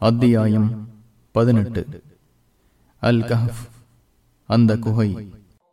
[0.00, 0.68] அத்தியாயம்
[1.34, 1.82] பதினெட்டு
[3.02, 3.62] அல் கஹப்
[4.48, 5.10] அந்த குகை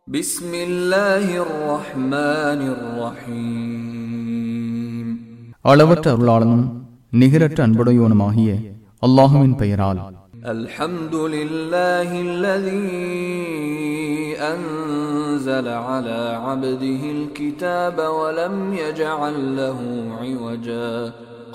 [0.08, 5.06] بسم الله الرحمن الرحيم
[5.64, 6.66] அளவற்ற அருளாளனும்
[7.12, 8.50] நிகரற்ற அன்புடையோனுமாகிய
[9.02, 10.00] அல்லாஹுவின் பெயரால்
[10.56, 12.86] الحمد لله الذي
[14.46, 19.78] أنزل على عبده الكتاب ولم يجعل له
[20.20, 21.12] عوجا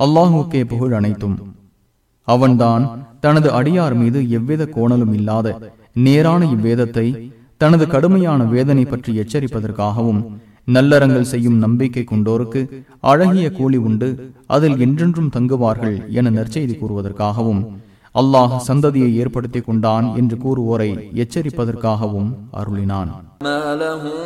[0.00, 1.36] அல்லாஹுக்கே புகழ் அனைத்தும்.
[2.28, 2.84] அவன்தான்
[3.20, 5.48] தனது அடியார் மீது எவ்வித கோணலும் இல்லாத
[6.06, 7.06] நேரான இவ்வேதத்தை
[7.62, 10.20] தனது கடுமையான வேதனை பற்றி எச்சரிப்பதற்காகவும்
[10.68, 12.60] நல்லறங்கள் செய்யும் நம்பிக்கை கொண்டோருக்கு
[13.12, 14.08] அழகிய கூலி உண்டு
[14.56, 17.62] அதில் என்றென்றும் தங்குவார்கள் என நற்செய்தி கூறுவதற்காகவும்
[18.14, 20.90] அல்லாஹ் சந்ததியை ஏற்படுத்தி கொண்டான் என்று கூறுவோரை
[21.22, 23.10] எச்சரிப்பதற்காகவும் அருளினான்.
[23.43, 24.19] ما لهم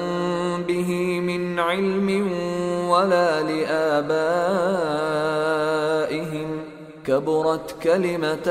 [0.63, 0.89] به
[1.21, 2.07] من علم
[2.89, 3.29] ولا
[5.13, 6.49] لآبائهم
[7.05, 8.47] كبرت كلمة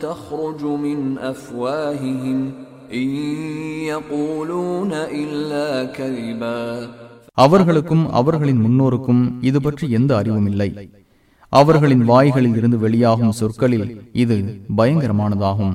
[0.00, 2.38] تخرج من أفواههم
[2.92, 3.08] إن
[3.86, 6.62] يقولون إلا كذبا
[7.36, 10.68] அவர்களுக்கும் அவர்களின் முன்னோருக்கும் இது பற்றி எந்த அறிவும் இல்லை
[11.52, 13.86] அவர்களின் வாய்களில் இருந்து வெளியாகும் சொற்களில்
[14.22, 14.36] இது
[14.78, 15.74] பயங்கரமானதாகும்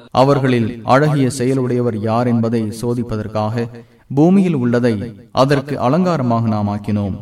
[0.11, 3.65] அவர்களில் அழகிய செயலுடையவர் யார் என்பதை சோதிப்பதற்காக
[4.15, 4.95] பூமியில் உள்ளதை
[5.31, 7.15] அதற்கு அலங்காரமாக நாம் ஆக்கினோம்.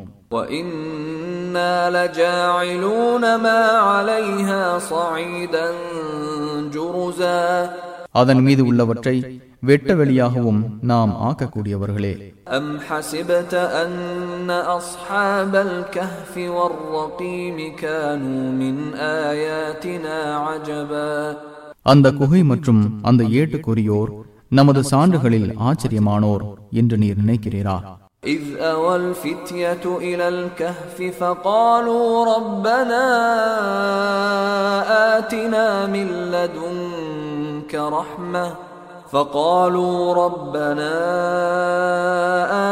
[8.12, 12.14] அதன் மீது உள்ளவற்றை வெட்ட வெளியாகவும் நாம் ஆக்கக்கூடியவர்களே.
[14.78, 16.46] அஸ்ஹாபல் கஹ்ஃபி
[21.89, 24.13] அந்த குகை மற்றும் அந்த ஏட்டுக்குரியோர்
[24.51, 26.45] நமது சான்றுகளில் ஆச்சரியமானோர்
[26.81, 27.77] என்று நீர் நினைக்கிறீரா
[28.27, 33.05] إذ أوى الفتية إلى الكهف فقالوا ربنا
[35.15, 38.47] آتنا من لدنك رحمة
[39.13, 40.93] فقالوا ربنا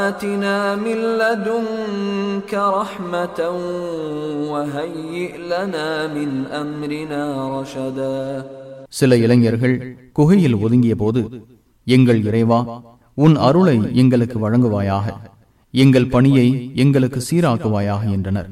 [0.03, 3.39] آتنا من لدنك رحمة
[4.53, 7.23] وهيئ لنا من أمرنا
[7.57, 8.23] رشدا
[8.94, 9.76] சில இளைஞர்கள்
[10.18, 11.22] குகையில் ஒதுங்கிய போது
[11.88, 12.60] எங்கள் இறைவா
[13.24, 15.08] உன் அருளை எங்களுக்கு வழங்குவாயாக
[15.74, 18.48] எங்கள் பணியை எங்களுக்கு சீராக்குவாயாக என்றனர்.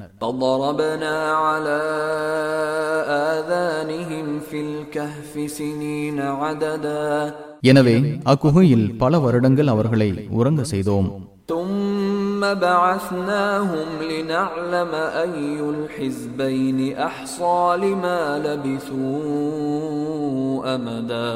[7.61, 10.09] எனவே அக்குகையில் பல வருடங்கள் அவர்களை
[10.39, 11.07] உறங்க செய்தோம்.
[11.45, 11.84] தும்
[12.44, 18.20] ثم بعثناهم لنعلم أي الحزبين أحصى لما
[19.40, 19.94] لبثوا
[20.74, 21.32] أمدا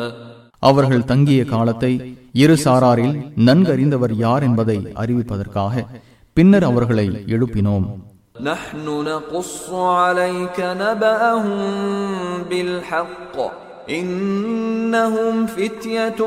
[0.62, 1.92] அவர்கள் தங்கிய காலத்தை
[2.42, 3.14] இரு சாராரில்
[3.48, 5.74] நன்கறிந்தவர் யார் என்பதை அறிவிப்பதற்காக
[6.36, 7.86] பின்னர் அவர்களை எழுப்பினோம்
[8.42, 9.54] نحن نقص
[9.98, 11.60] عليك نبأهم
[12.50, 13.36] بالحق
[13.94, 16.20] إنهم فتية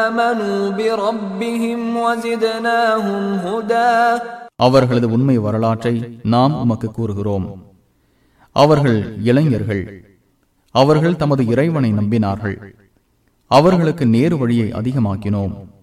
[0.00, 3.94] آمنوا بربهم وزدناهم هدى
[4.58, 7.46] அவர்களது உண்மை வரலாற்றை நாம் உமக்கு கூறுகிறோம்
[8.56, 9.84] அவர்கள் இளைஞர்கள்
[10.74, 12.56] அவர்கள் தமது இறைவனை நம்பினார்கள்
[13.50, 15.54] அவர்களுக்கு நேரு வழியை அதிகமாக்கினோம்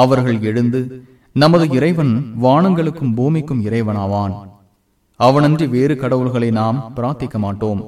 [0.00, 0.80] அவர்கள் எழுந்து
[1.36, 2.12] நமது இறைவன்
[2.42, 4.34] வானங்களுக்கும் பூமிக்கும் இறைவனாவான்
[5.20, 7.80] அவனன்றி வேறு கடவுள்களை நாம் பிரார்த்திக்க மாட்டோம்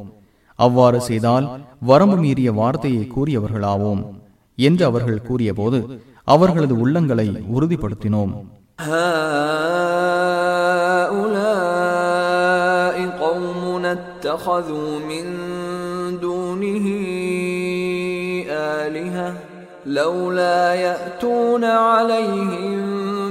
[0.58, 1.46] அவ்வாறு செய்தால்
[1.90, 4.02] வரம்பு மீறிய வார்த்தையை கூறியவர்களாவோம்
[4.58, 5.80] என்று அவர்கள் கூறியபோது
[6.28, 8.32] அவர்களது உள்ளங்களை உறுதிப்படுத்தினோம்
[11.70, 15.24] هؤلاء قومنا اتخذوا من
[16.18, 16.86] دونه
[18.78, 19.28] آلهة
[19.88, 22.80] لولا يأتون عليهم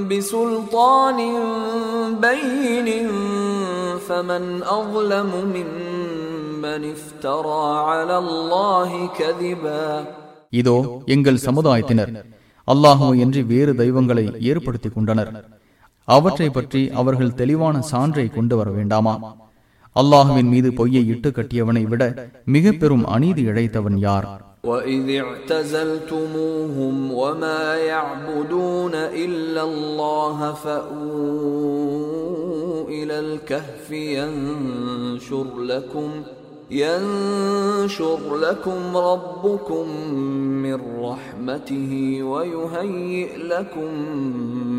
[0.08, 1.18] بسلطان
[2.18, 2.88] بين
[4.00, 9.86] فمن أظلم ممن افترى على الله كذبا
[10.52, 10.76] இதோ
[11.14, 12.12] எங்கள் சமுதாயத்தினர்
[12.68, 15.30] அல்லாஹுவை என்று வேறு தெய்வங்களை ஏற்படுத்திக் கொண்டனர்
[16.08, 19.14] அவற்றை பற்றி அவர்கள் தெளிவான சான்றை கொண்டு வர வேண்டாமா
[19.96, 22.02] அல்லாஹுவின் மீது பொய்யை இட்டு கட்டியவனை விட
[22.54, 24.26] மிக பெரும் அநீதி இழைத்தவன் யார்
[24.64, 32.08] وإذ اعتزلتموهم وما يعبدون إلا الله فأووا
[32.88, 36.08] إلى الكهف ينشر لكم
[36.70, 39.84] ينشر لكم ربكم
[40.64, 43.90] من رحمته ويهيئ لكم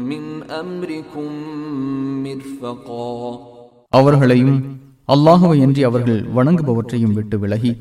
[0.03, 0.23] من
[0.53, 1.29] أمركم
[2.23, 3.13] مرفقا
[3.91, 4.55] அவர்களையும்
[5.07, 7.71] அல்லாஹுவை அன்றி அவர்கள் வணங்குபவற்றையும் விட்டு விலகி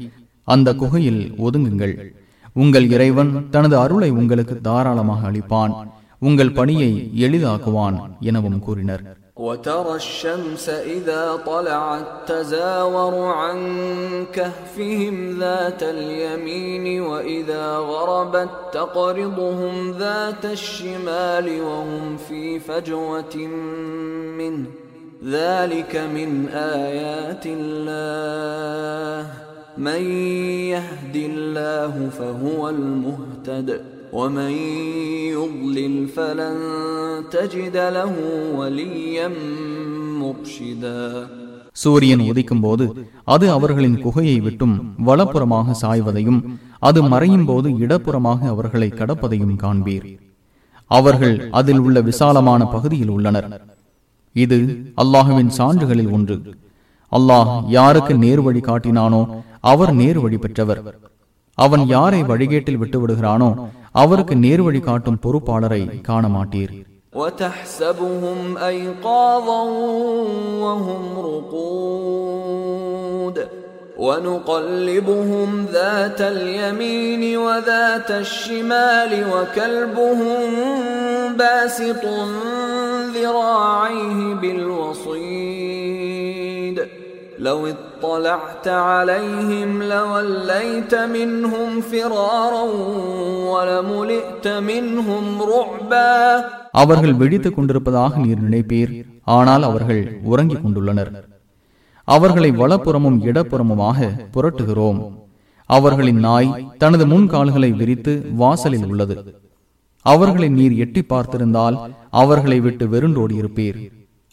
[0.49, 1.95] அந்த குகையில் ஒதுங்குங்கள்
[2.57, 5.75] உங்கள் இறைவன் தனது அருளை உங்களுக்கு தாராளமாக அளிப்பான்
[6.23, 6.91] உங்கள் பணியை
[7.27, 9.05] எளிதாக்குவான் எனவும் கூறினர்
[9.39, 10.67] وترى الشمس
[10.97, 13.59] إذا طلعت تزاور عن
[14.33, 23.35] كهفهم ذات اليمين وإذا غربت تقرضهم ذات الشمال وهم في فجوة
[24.41, 24.67] منه
[25.29, 26.31] ذلك من
[26.79, 28.52] آيات الله
[29.79, 30.03] من
[30.69, 33.69] يهد الله فهو المهتد
[34.13, 34.53] ومن
[35.33, 36.57] يضلل فلن
[37.31, 38.13] تجد له
[38.55, 39.29] وليا
[40.23, 41.03] مرشدا
[41.77, 42.85] சூரியன் உதிக்கும் போது
[43.25, 44.73] அது அவர்களின் குகையை விட்டும்
[45.09, 46.41] வலப்புறமாக சாய்வதையும்
[46.81, 50.07] அது மறையும் போது இடப்புறமாக அவர்களை கடப்பதையும் காண்பீர்
[50.91, 53.49] அவர்கள் அதில் உள்ள விசாலமான பகுதியில் உள்ளனர்
[54.37, 54.59] இது
[55.03, 56.37] அல்லாஹுவின் சான்றுகளில் ஒன்று
[57.13, 59.23] அல்லாஹ் யாருக்கு நேர் வழி காட்டினானோ
[59.71, 60.81] அவர் நேர் வழி பெற்றவர்
[61.59, 66.75] அவன் யாரை வழிகேட்டில் விட்டு விடுகிறானோ அவருக்கு நேர் வழி காட்டும் பொறுப்பாளரை காண மாட்டீர்
[67.15, 68.39] وتحسبهم
[68.71, 69.63] أيقاظا
[70.65, 73.37] وهم رقود
[73.99, 80.49] ونقلبهم ذات اليمين وذات الشمال وكلبهم
[81.35, 82.05] باسط
[83.15, 86.02] ذراعيه بالوصيد
[87.43, 92.65] لو اطلعت عليهم لوليت منهم فرارا
[93.53, 96.13] ولملئت منهم رعبا
[96.81, 98.93] அவர்கள் விழித்துக் கொண்டிருப்பதாக நீர் நினைப்பீர்
[99.37, 101.11] ஆனால் அவர்கள் உறங்கிக் கொண்டுள்ளனர்
[102.09, 103.99] அவர்களை வலப்புறமும் இடப்புறமுமாக
[104.35, 105.01] புரட்டுகிறோம்
[105.71, 109.17] அவர்களின் நாய் தனது முன்கால்களை விரித்து வாசலில் உள்ளது
[110.07, 111.77] அவர்களை நீர் எட்டி பார்த்திருந்தால்
[112.15, 113.79] அவர்களை விட்டு வெருண்டோடியிருப்பீர்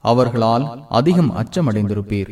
[0.03, 2.31] அவர்களால் அதிகம் அச்சமடைந்திருப்பீர்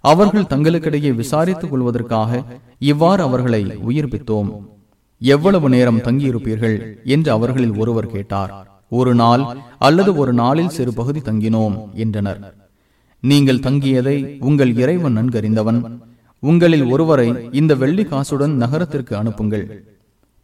[0.00, 2.42] அவர்கள் தங்களுக்கிடையே விசாரித்துக் கொள்வதற்காக
[2.78, 4.66] இவ்வாறு அவர்களை உயிர்ப்பித்தோம்.
[5.18, 7.04] எவ்வளவு நேரம் தங்கியிருப்பீர்கள்?
[7.04, 8.82] என்று அவர்களில் ஒருவர் கேட்டார்.
[8.90, 12.54] ஒரு நாள் அல்லது ஒரு நாளில் சிறு பகுதி தங்கினோம் என்றனர்.
[13.20, 15.98] நீங்கள் தங்கியதை உங்கள் இறைவன் நன்கறிந்தவன்.
[16.38, 19.84] உங்களில் ஒருவரை இந்த வெள்ளி காசுடன் நகரத்திற்கு அனுப்புங்கள்.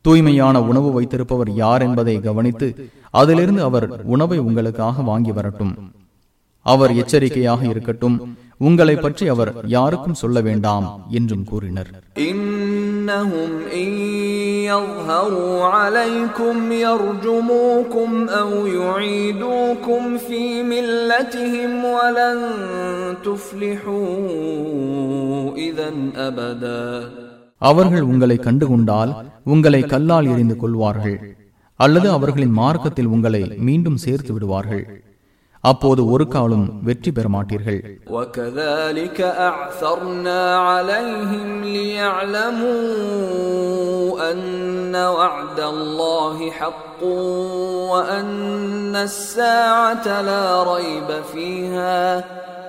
[0.05, 2.67] தூய்மையான உணவு வைத்திருப்பவர் யார் என்பதை கவனித்து
[3.13, 5.73] அதிலிருந்து அவர் உணவை உங்களுக்காக வாங்கி வரட்டும்
[6.65, 8.17] அவர் எச்சரிக்கையாக இருக்கட்டும்
[8.59, 11.91] உங்களை பற்றி அவர் யாருக்கும் சொல்ல வேண்டாம் என்றும் கூறினர்
[12.29, 13.89] إنهم إن
[14.71, 18.09] يظهروا عليكم يرجموكم
[18.41, 22.37] أو يعيدوكم في ملتهم ولن
[23.25, 24.17] تفلحوا
[25.57, 26.85] إذا أبدا
[27.61, 29.11] அவர்கள் உங்களை கண்டுகொண்டால்
[29.45, 31.17] உங்களை கல்லால் எறிந்து கொள்வார்கள்
[31.79, 34.85] அல்லது அவர்களின் மார்க்கத்தில் உங்களை மீண்டும் சேர்த்து விடுவார்கள்
[35.63, 41.49] அப்போது ஒரு காலும் வெற்றி பெற மாட்டீர்கள் وكذلك أعثرنا عليهم
[42.75, 47.01] ليعلموا أن وعد الله حق
[47.91, 51.99] وأن الساعة لا ريب فيها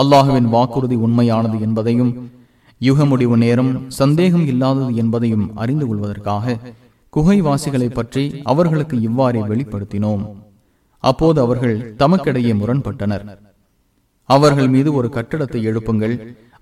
[0.00, 2.12] அல்லாஹுவின் வாக்குறுதி உண்மையானது என்பதையும்
[2.80, 6.56] யுக முடிவு நேரம் சந்தேகம் இல்லாதது என்பதையும் அறிந்து கொள்வதற்காக
[7.12, 10.22] குகைவாசிகளை பற்றி அவர்களுக்கு இவ்வாறே வெளிப்படுத்தினோம்.
[11.04, 13.24] அப்போது அவர்கள் தமக்கிடையே முரண்பட்டனர்.
[14.28, 16.14] அவர்கள் மீது ஒரு கட்டடத்தை எழுப்புங்கள்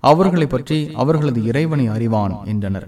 [0.03, 2.87] அவர்களை பற்றி அவர்களது இறைவனை அறிவான் என்றனர்.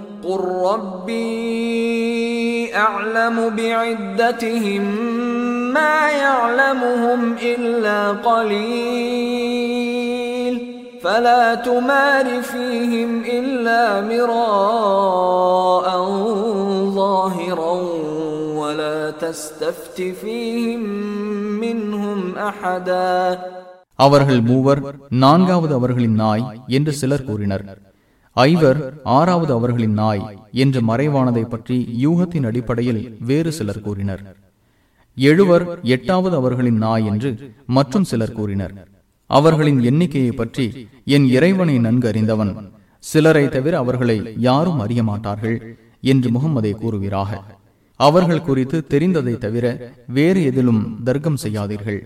[0.24, 0.40] قل
[0.70, 1.86] ربي
[2.76, 4.84] أعلم بعدتهم
[5.72, 7.98] ما يعلمهم إلا
[9.46, 10.54] قليل
[11.02, 15.86] فلا تمار فيهم إلا مراء
[16.94, 17.74] ظاهرا
[18.54, 20.82] ولا تستفت فيهم
[21.60, 23.38] منهم أحدا
[23.98, 24.80] அவர்கள் மூவர்
[25.14, 27.64] நான்காவது அவர்களின் நாய் என்று சிலர் கூறினர்
[28.35, 28.79] ஐவர்
[29.15, 30.21] ஆறாவது அவர்களின் நாய்
[30.63, 34.21] என்று மறைவானதை பற்றி யூகத்தின் அடிப்படையில் வேறு சிலர் கூறினர்.
[35.17, 37.31] எழுவர் எட்டாவது அவர்களின் நாய் என்று
[37.77, 38.73] மற்றும் சிலர் கூறினர்.
[39.29, 40.65] அவர்களின் எண்ணிக்கையை பற்றி
[41.15, 42.53] என் இறைவனை நன்கு அறிந்தவன்
[43.03, 45.57] சிலரை தவிர அவர்களை யாரும் அறிய மாட்டார்கள்
[46.11, 47.45] என்று முகம்மதை கூறுகிறார்கள்
[47.99, 49.65] அவர்கள் குறித்து தெரிந்ததை தவிர
[50.17, 51.99] வேறு எதிலும் தர்க்கம் செய்யாதீர்கள்.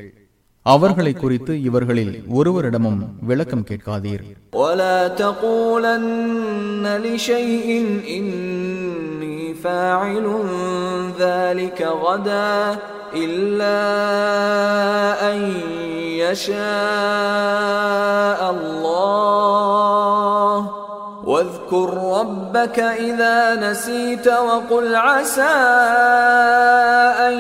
[0.66, 4.24] அவர்களை குறித்து இவர்களில் ஒருவரிடமும் விளக்கம் கேட்காதீர்.
[13.14, 13.64] இல்ல
[21.35, 25.57] واذكر ربك إذا نسيت وقل عسى
[27.21, 27.37] أن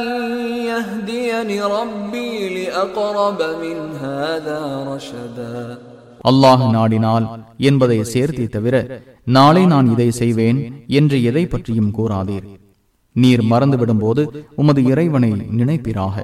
[0.65, 5.57] يهديني ربي لأقرب من هذا رشدا
[6.25, 7.27] அல்லாஹ் நாடினால்
[7.61, 8.75] என்பதை சேர்த்தே தவிர
[9.29, 10.59] நாளை நான் இதை செய்வேன்
[10.93, 12.47] என்று எதை பற்றியும் கூறாதீர்
[13.17, 14.23] நீர் மறந்துவிடும் போது
[14.57, 16.17] உமது இறைவனை நினைப்பிராக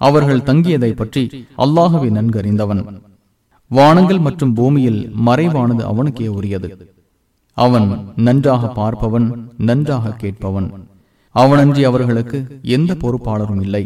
[0.00, 1.22] அவர்கள் தங்கியதை பற்றி
[1.58, 2.82] அல்லாஹுவை நன்கறிந்தவன்
[3.70, 6.68] வானங்கள் மற்றும் பூமியில் மறைவானது அவனுக்கே உரியது
[7.56, 9.26] அவன் நன்றாக பார்ப்பவன்
[9.58, 10.68] நன்றாக கேட்பவன்
[11.34, 13.82] அவனன்றி அவர்களுக்கு எந்த பொறுப்பாளரும் இல்லை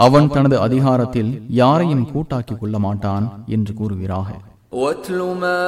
[0.00, 4.28] அவன் தனது அதிகாரத்தில் யாரையும் கூட்டாக்கிக் கொள்ள மாட்டான் என்று கூறுகிறாக
[4.76, 5.62] واتل ما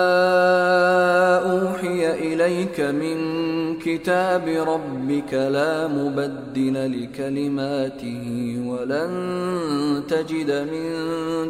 [1.49, 3.17] أوحي إليك من
[3.79, 8.25] كتاب ربك لا مبدل لكلماته
[8.71, 9.11] ولن
[10.09, 10.87] تجد من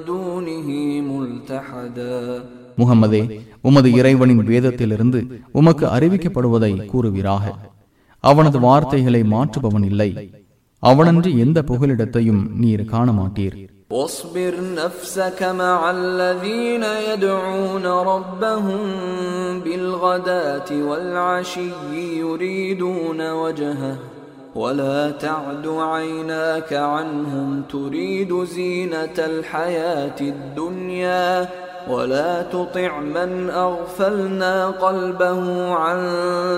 [0.07, 0.69] دونه
[1.11, 2.19] ملتحدا
[2.79, 3.23] முகம்மதே
[3.69, 5.21] உமது இறைவனின் வேதத்திலிருந்து
[5.59, 7.45] உமக்கு அறிவிக்கப்படுவதை கூறுவீராக
[8.25, 10.11] அவனது வார்த்தைகளை மாற்றுபவன் இல்லை
[10.83, 13.59] அவனன்றி எந்த புகலிடத்தையும் நீர் காண மாட்டீர்
[13.91, 18.83] واصبر نفسك مع الذين يدعون ربهم
[19.65, 21.71] بالغداة والعشي
[22.19, 23.97] يريدون وجهه
[24.55, 31.49] ولا تعد عيناك عنهم تريد زينة الحياة الدنيا
[31.89, 35.43] ولا تطع من أغفلنا قلبه
[35.75, 35.99] عن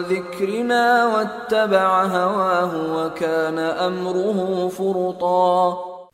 [0.05, 4.39] ذكرنا واتبع هواه وكان أمره
[4.71, 5.53] فرطا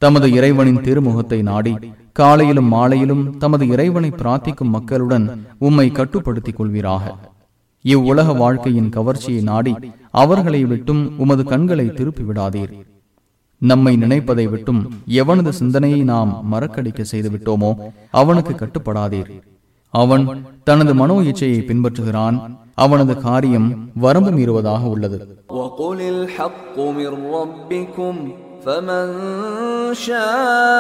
[0.03, 1.73] தமது இறைவனின் திருமுகத்தை நாடி
[2.17, 5.27] காலையிலும் மாலையிலும் தமது இறைவனை பிரார்த்திக்கும் மக்களுடன்
[5.61, 7.05] உம்மை கட்டுப்படுத்திக் கொள்வீராக
[7.85, 9.73] இவ்வுலக வாழ்க்கையின் கவர்ச்சியை நாடி
[10.15, 12.73] அவர்களை விட்டும் உமது கண்களை திருப்பி விடாதீர்
[13.63, 14.81] நம்மை நினைப்பதை விட்டும்
[15.21, 17.71] எவனது சிந்தனையை நாம் மறக்கடிக்க செய்து விட்டோமோ
[18.21, 19.31] அவனுக்கு கட்டுப்படாதீர்
[19.95, 20.25] அவன்
[20.65, 22.39] தனது மனோ இச்சையை பின்பற்றுகிறான்
[22.85, 23.69] அவனது காரியம்
[24.05, 25.19] வரம்பு மீறுவதாக உள்ளது
[25.53, 28.15] وقل الحق من ربكم
[28.65, 29.07] فمن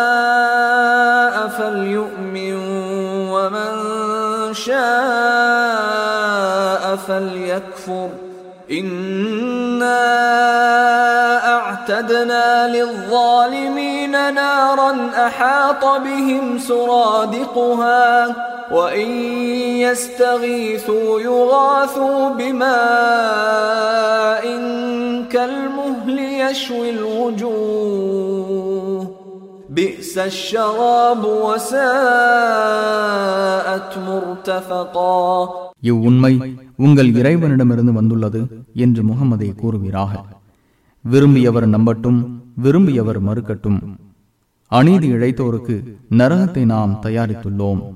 [0.06, 2.54] شاء فليؤمن
[3.34, 3.70] ومن
[5.66, 8.08] شاء فليكفر
[8.70, 10.06] إنا
[11.56, 14.92] أعتدنا للظالمين نارا
[15.26, 18.36] أحاط بهم سرادقها
[18.70, 19.10] وإن
[19.78, 22.76] يستغيثوا يغاثوا بماء
[25.30, 28.36] كالمهل يشوي الوجوه
[29.70, 31.22] بئس الشراب
[32.56, 35.22] وساءت مرتفقا
[35.90, 36.32] இவ்வுண்மை
[36.84, 38.40] உங்கள் இறைவனிடமிருந்து வந்துள்ளது
[38.73, 40.23] என்று முகமதை கூறுவீராக.
[41.11, 43.95] விரும்பியவர் நம்பட்டும் விரும்பியவர் மறுக்கட்டும்.
[44.67, 47.95] அநீதி இழைத்தோருக்கு நரகத்தை நாம் தயாரித்துள்ளோம்.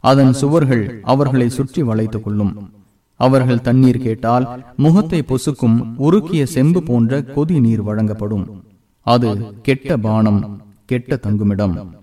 [0.00, 2.70] அதன் சுவர்கள் அவர்களை சுற்றி வளைத்துக் கொள்ளும்.
[3.16, 8.62] அவர்கள் தண்ணீர் கேட்டால் முகத்தை பொசுக்கும் உருக்கிய செம்பு போன்ற கொதி நீர் வழங்கப்படும்.
[9.02, 11.96] அது கெட்ட பானம் கெட்ட தங்குமிடம்.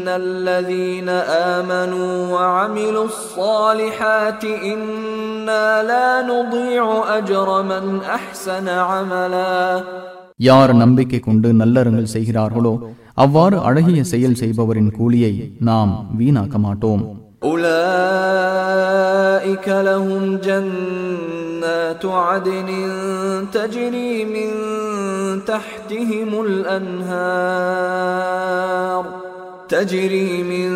[0.00, 1.08] إن الذين
[1.52, 6.84] آمنوا وعملوا الصالحات إنا لا نضيع
[7.18, 9.56] أجر من أحسن عملا
[10.40, 12.72] யார் நம்பிக்கை கொண்டு நல்லறங்கள் செய்கிறார்களோ
[13.24, 15.34] அவ்வாறு அழகிய செயல் செய்பவரின் கூலியை
[15.68, 17.02] நாம் வீணாக்க மாட்டோம்
[18.66, 22.68] أولئك لهم جنات عدن
[23.52, 24.48] تجري من
[25.44, 26.30] تحتهم
[27.66, 29.04] الأنهار
[29.71, 30.71] تجري من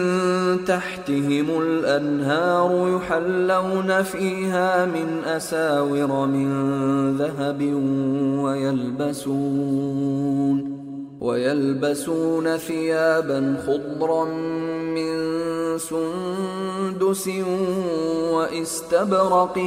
[0.65, 7.61] تحتهم الأنهار يحلون فيها من أساور من ذهب
[8.43, 9.65] ويلبسون
[11.21, 14.25] ويلبسون ثيابا خضرا
[14.95, 15.15] من
[15.77, 17.29] سندس
[18.33, 19.57] واستبرق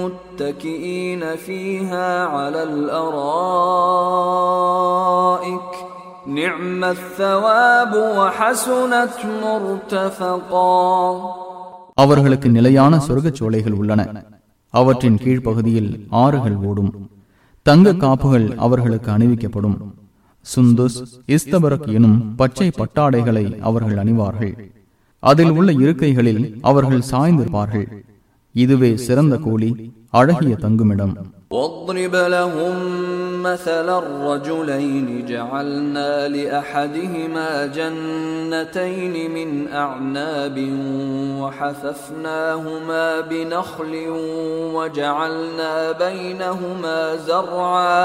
[0.00, 3.16] متكئين فيها على الأرائك
[6.35, 10.73] نعم الثواب وحسنت مرتفقا
[11.97, 14.01] அவர்களுக்கு நிலையான சொர்க்கச் சோலைகள் உள்ளன
[14.73, 16.91] அவற்றின் கீழ்ப்பகுதியில் ஆறுகள் ஓடும்
[17.65, 19.77] தங்க காப்புகள் அவர்களுக்கு அணிவிக்கப்படும்
[20.45, 24.53] சுந்துஸ் இஸ்தபரக் எனும் பச்சை பட்டாடைகளை அவர்கள் அணிவார்கள்
[25.23, 27.87] அதில் உள்ள இருக்கைகளில் அவர்கள் சாய்ந்திருப்பார்கள்
[28.55, 29.69] இதுவே சிறந்த கூலி
[30.13, 31.13] அழகிய தங்குமிடம்
[31.51, 32.75] واضرب لهم
[33.43, 40.57] مثل الرجلين جعلنا لأحدهما جنتين من أعناب
[41.41, 43.93] وحففناهما بنخل
[44.75, 48.01] وجعلنا بينهما زرعا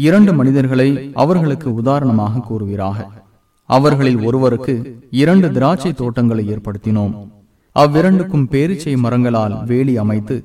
[0.00, 2.98] இரண்டு மனிதர்களை அவர்களுக்கு உதாரணமாக கூறுவீராக
[3.68, 4.74] அவர்களில் ஒருவருக்கு
[5.14, 7.14] இரண்டு திராட்சை தோட்டங்களை ஏற்படுத்தினோம்
[7.76, 10.36] அவ்விரண்டுக்கும் பேரிச்சை மரங்களால் வேலி அமைத்து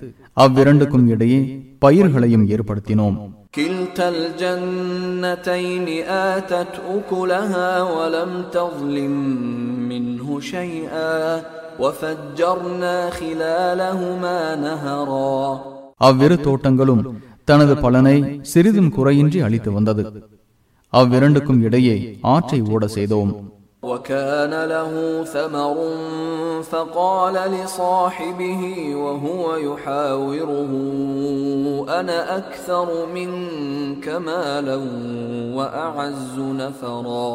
[0.42, 1.40] அவ்விரண்டுக்கும் இடையே
[1.78, 3.16] பயிர்களையும் ஏற்படுத்தினோம்.
[15.96, 17.02] அவ்விரு தோட்டங்களும்
[17.44, 20.04] தனது பலனை சிறிதும் குறையின்றி அளித்து வந்தது.
[20.92, 23.57] அவ்விரண்டுக்கும் இடையே ஆற்றை ஓட செய்தோம்.
[23.83, 24.91] وكان له
[25.25, 25.77] ثمر
[26.63, 28.61] فقال لصاحبه
[28.95, 30.71] وهو يحاوره
[31.99, 34.77] انا اكثر منك مالا
[35.57, 37.27] واعز نفرا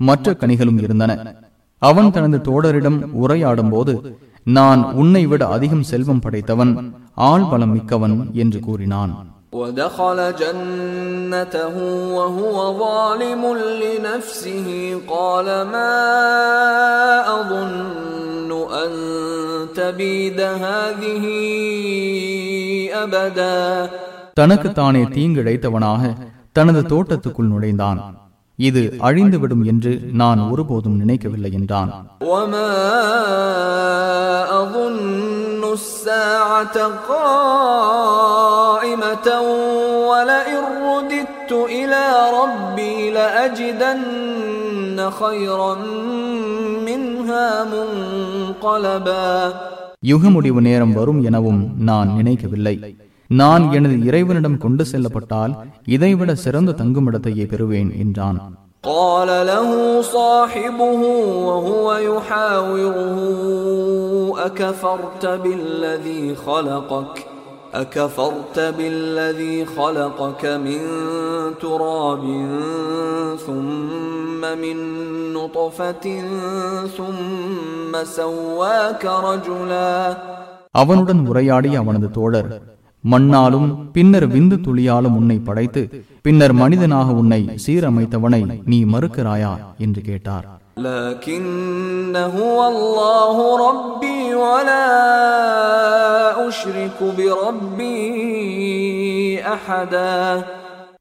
[0.00, 1.10] மற்ற கனிகளும் இருந்தன
[1.82, 3.92] அவன் தனது தோழரிடம் உரையாடும் போது
[4.46, 6.72] நான் உன்னை விட அதிகம் செல்வம் படைத்தவன்
[7.22, 9.12] ஆள் பலம் மிக்கவன் என்று கூறினான்
[9.52, 11.76] ودخل جنته
[12.16, 13.42] وهو ظالم
[13.82, 14.68] لنفسه
[15.08, 15.92] قال ما
[17.38, 18.90] اظن ان
[19.74, 21.24] تبيد هذه
[23.02, 23.88] ابدا
[24.34, 26.02] தனக்கு தானே தீங்கிழைத்தவனாக
[26.52, 27.98] தனது தோட்டத்துக்குள் நுழைந்தான்
[28.67, 31.91] இது அழிந்துவிடும் என்று நான் ஒருபோதும் நினைக்கவில்லை என்றான்.
[50.01, 52.95] யுக முடிவு நேரம் வரும் எனவும் நான் நினைக்கவில்லை.
[53.30, 55.52] நான் எனது இறைவனிடம் கொண்டு செல்லப்பட்டால்
[55.86, 58.38] இதைவிட சிறந்த தங்குமிடத்தையே பெறுவேன் என்றான்
[58.84, 59.68] قال له
[60.12, 61.00] صاحبه
[61.48, 63.06] وهو يحاوره
[64.38, 67.14] أكفرت بالذي خلقك
[67.74, 70.80] أكفرت بالذي خلقك من
[71.56, 72.24] تراب
[73.38, 74.76] ثم من
[75.34, 76.04] نطفة
[76.88, 79.94] ثم سواك رجلا
[80.74, 82.48] அவனுடன் உரையாடிய அவனது தோழர்
[83.11, 89.57] மண்ணாலும் பின்னர் விந்து துளியாலும் உன்னை படைத்து பின்னர் மனிதனாக உன்னை சீரமைத்தவனை நீ மறுக்கிறாயா?
[89.77, 90.57] என்று கேட்டார்.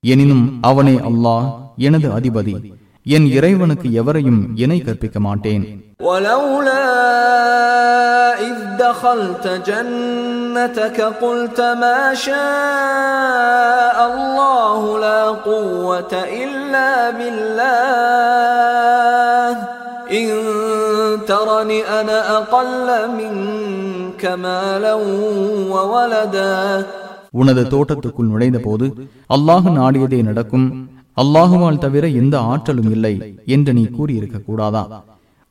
[0.01, 2.73] எனினும் அவனே அல்லாஹ் எனது அதிபதி.
[3.05, 5.85] என் இறைவனுக்கு எவரையும் இணை கற்பிக்க மாட்டேன்.
[10.58, 12.34] ولولا إذ دخلت جنتك قلت ما شاء
[14.13, 17.63] الله لا قوة إلا بالله
[20.12, 20.30] إن
[21.28, 24.94] ترني أنا أقل منك مالا
[25.74, 26.86] وولدا
[27.42, 28.94] உனது தோட்டத்துக்குள் நுழைந்த போது
[29.30, 30.88] அல்லாஹ் நாடியதே நடக்கும்
[31.18, 35.04] அல்லாஹுவால் தவிர எந்த ஆற்றலும் இல்லை என்று நீ கூறியிருக்க கூடாதா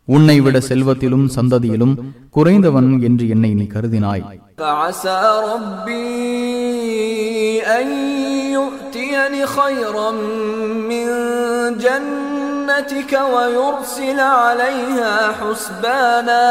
[0.09, 1.95] உன்னை விட செல்வத்திலும் சந்ததியிலும்
[2.37, 4.25] குறைந்தவன் என்று என்னை நீ கருதினாய்
[4.59, 7.13] فعسى ربي
[7.79, 7.87] أن
[8.53, 10.11] يؤتيني خيرا
[10.91, 11.07] من
[11.79, 16.47] جنتك ويرسل عليها حسبانا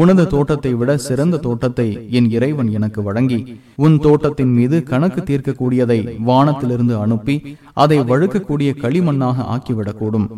[0.00, 6.96] உனது தோட்டத்தை விட சிறந்த தோட்டத்தை என் இறைவன் எனக்கு வழங்கி உன் தோட்டத்தின் மீது கணக்கு தீர்க்கக்கூடியதை வானத்திலிருந்து
[6.98, 10.28] அனுப்பி அதை வழுக்கக்கூடிய களிமண்ணாக ஆக்கிவிடக்கூடும்.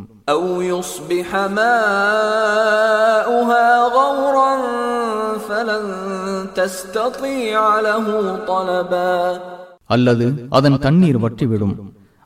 [9.87, 11.77] அல்லது அதன் தண்ணீர் வற்றிவிடும்.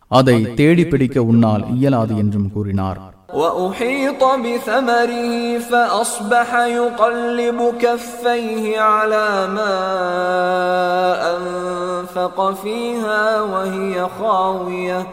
[0.08, 3.09] அதை தேடி பிடிக்க உன்னால் இயலாது என்றும் கூறினார்.
[3.33, 9.75] وأحيط بثمره فأصبح يقلب كفيه على ما
[11.35, 15.07] أنفق فيها وهي خاوية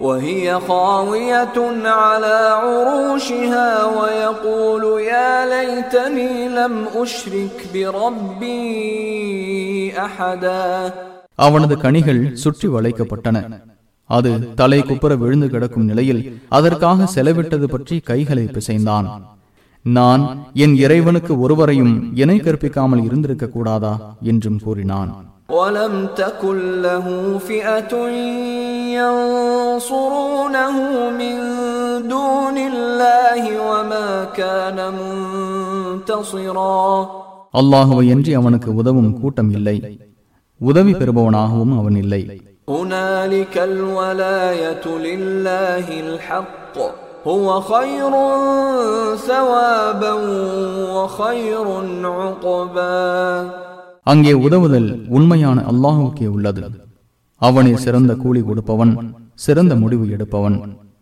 [0.00, 1.52] وهي خاوية
[1.84, 8.72] على عروشها ويقول يا ليتني لم أشرك بربي
[9.98, 10.92] أحدا
[11.38, 13.36] அவனது கனிகள் சுற்றி வளைக்கப்பட்டன
[14.10, 19.08] அது தலை குப்புற விழுந்து கிடக்கும் நிலையில் அதற்காக செலவிட்டது பற்றி கைகளை பிசைந்தான்
[19.84, 20.22] நான்
[20.64, 25.12] என் இறைவனுக்கு ஒருவரையும் இணை கற்பிக்காமல் இருந்திருக்க கூடாதா என்றும் கூறினான்
[25.52, 27.06] ولم تكن له
[27.40, 27.92] فئة
[28.96, 30.74] ينصرونه
[31.12, 31.36] من
[32.08, 36.82] دون الله وما كان منتصرا
[37.54, 39.76] அல்லாஹுவை என்று அவனுக்கு உதவும் கூட்டம் இல்லை
[40.60, 42.22] உதவி பெறுபவனாகவும் அவன் இல்லை
[42.68, 46.76] هنالك الولاية لله الحق
[47.26, 48.12] هو خير
[49.28, 50.14] ثوابا
[50.96, 51.66] وخير
[52.18, 53.02] عقبا
[54.06, 56.62] அங்கே உதவுதல் உண்மையான அல்லாஹுக்கே உள்ளது
[57.40, 58.92] அவனே சிறந்த கூலி கொடுப்பவன்
[59.38, 60.56] சிறந்த முடிவு எடுப்பவன்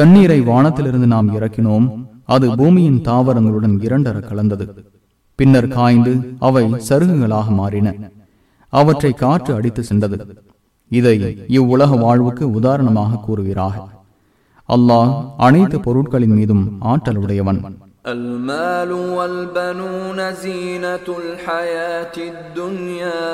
[0.00, 1.86] தண்ணீரை வானத்திலிருந்து நாம் இறக்கினோம்
[2.28, 4.66] அது பூமியின் தாவரங்களுடன் இரண்டர கலந்தது
[5.38, 7.88] பின்னர் காய்ந்து அவை சருகுகளாக மாறின
[8.72, 10.18] அவற்றை காற்று அடித்து சென்றது
[10.90, 11.14] இதை
[11.56, 13.78] இவ்வுலக வாழ்வுக்கு உதாரணமாக கூறுகிறார்
[14.68, 15.10] அல்லாஹ்
[15.46, 17.60] அனைத்து பொருட்களின் மீதும் ஆற்றலுடையவன்
[18.14, 23.24] المال والبنون زينة الحياة الدنيا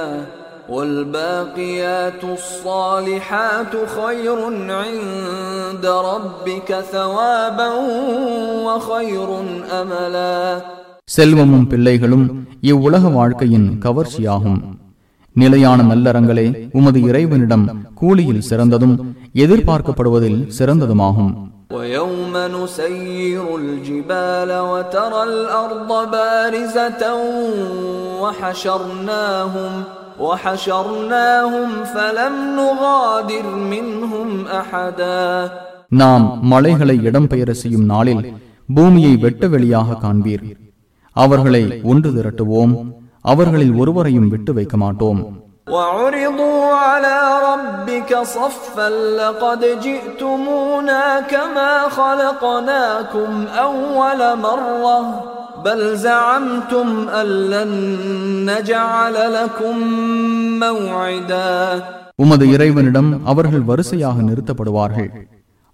[0.69, 4.39] والباقيات الصالحات خير
[4.77, 7.71] عند ربك ثوابا
[8.67, 9.29] وخير
[9.73, 10.39] أملا
[11.09, 12.27] செல்வமும் பிள்ளைகளும்
[12.63, 14.61] இவ்வுலக வாழ்க்கையின் கவர்ச்சியாகும்
[15.37, 16.47] நிலையான நல்லறங்களே
[16.79, 17.65] உமது இறைவனிடம்
[18.01, 18.95] கூலியில் சிறந்ததும்
[19.45, 21.33] எதிர்பார்க்கப்படுவதில் சிறந்ததுமாகும்
[21.73, 27.03] ويوم نسير الجبال وترى الأرض بارزة
[28.23, 29.73] وحشرناهم
[30.19, 34.29] وحشرناهم فلم نغادر منهم
[34.61, 35.27] أحدا
[35.93, 38.23] நாம் மலைகளை இடம்பெயர செய்யும் நாளில்
[38.69, 40.45] பூமியை வெட்ட வெளியாக காண்பீர்
[41.17, 42.73] அவர்களை ஒன்று திரட்டுவோம்
[43.25, 45.21] அவர்களில் ஒருவரையும் விட்டு வைக்க மாட்டோம்
[45.69, 47.17] وعرضوا على
[47.49, 54.99] ربك صفا لقد جئتمونا كما خلقناكم أول مرة
[55.67, 57.71] بل زعمتم أن لن
[58.47, 59.77] نجعل لكم
[60.61, 61.83] موعدا
[62.19, 65.11] உமது இறைவனிடம் அவர்கள் வரிசையாக நிறுத்தப்படுவார்கள்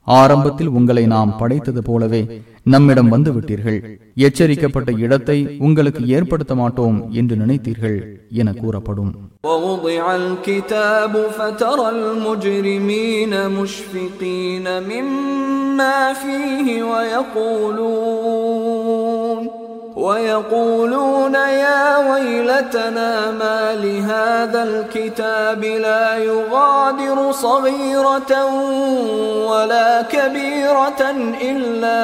[0.07, 3.81] ஆரம்பத்தில் உங்களை நாம் படைத்தது போலவே நம்மிடம் வந்து விட்டீர்கள்
[4.27, 7.98] எச்சரிக்கப்பட்ட இடத்தை உங்களுக்கு ஏற்படுத்த மாட்டோம் என்று நினைத்தீர்கள்
[8.40, 9.12] என கூறப்படும்
[9.44, 19.62] ووضع الكتاب فترى المجرمين مشفقين مما فيه ويقولون
[20.03, 28.33] ويقولون يا ويلتنا ما لهذا الكتاب لا يغادر صغيرة
[29.46, 31.01] ولا كبيرة
[31.42, 32.01] إلا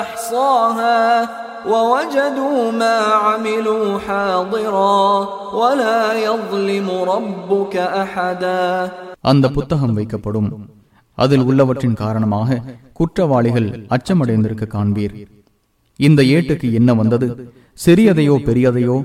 [0.00, 1.28] أحصاها
[1.66, 5.08] ووجدوا ما عملوا حاضرا
[5.54, 7.74] ولا يظلم ربك
[8.04, 8.90] أحدا
[9.30, 10.48] அந்த புத்தகம் வைக்கப்படும்
[11.18, 12.58] அதில் உள்ளவற்றின் காரணமாக
[12.92, 15.14] குற்றவாளிகள் அச்சமடைந்திருக்க காண்பீர்
[16.00, 17.28] இந்த ஏட்டுக்கு என்ன வந்தது
[17.78, 18.96] சிறியதையோ பெரியதையோ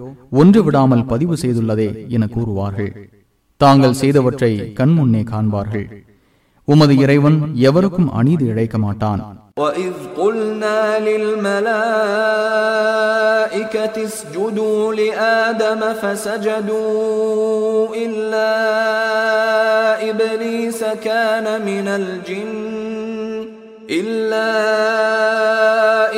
[0.41, 2.91] ஒன்று விடாமல் பதிவு செய்துள்ளதே என கூறுவார்கள்
[3.61, 5.87] தாங்கள் செய்தவற்றை கண்முன்னே காண்பார்கள்
[6.67, 9.23] உமது இறைவன் எவருக்கும் அநீதி இழைக்க மாட்டான்
[9.57, 10.79] وإذ قلنا
[12.91, 16.95] للملائكة اسجدوا لآدم فسجدوا
[17.95, 18.53] إلا
[20.11, 22.51] إبليس كان من الجن
[23.89, 24.49] إلا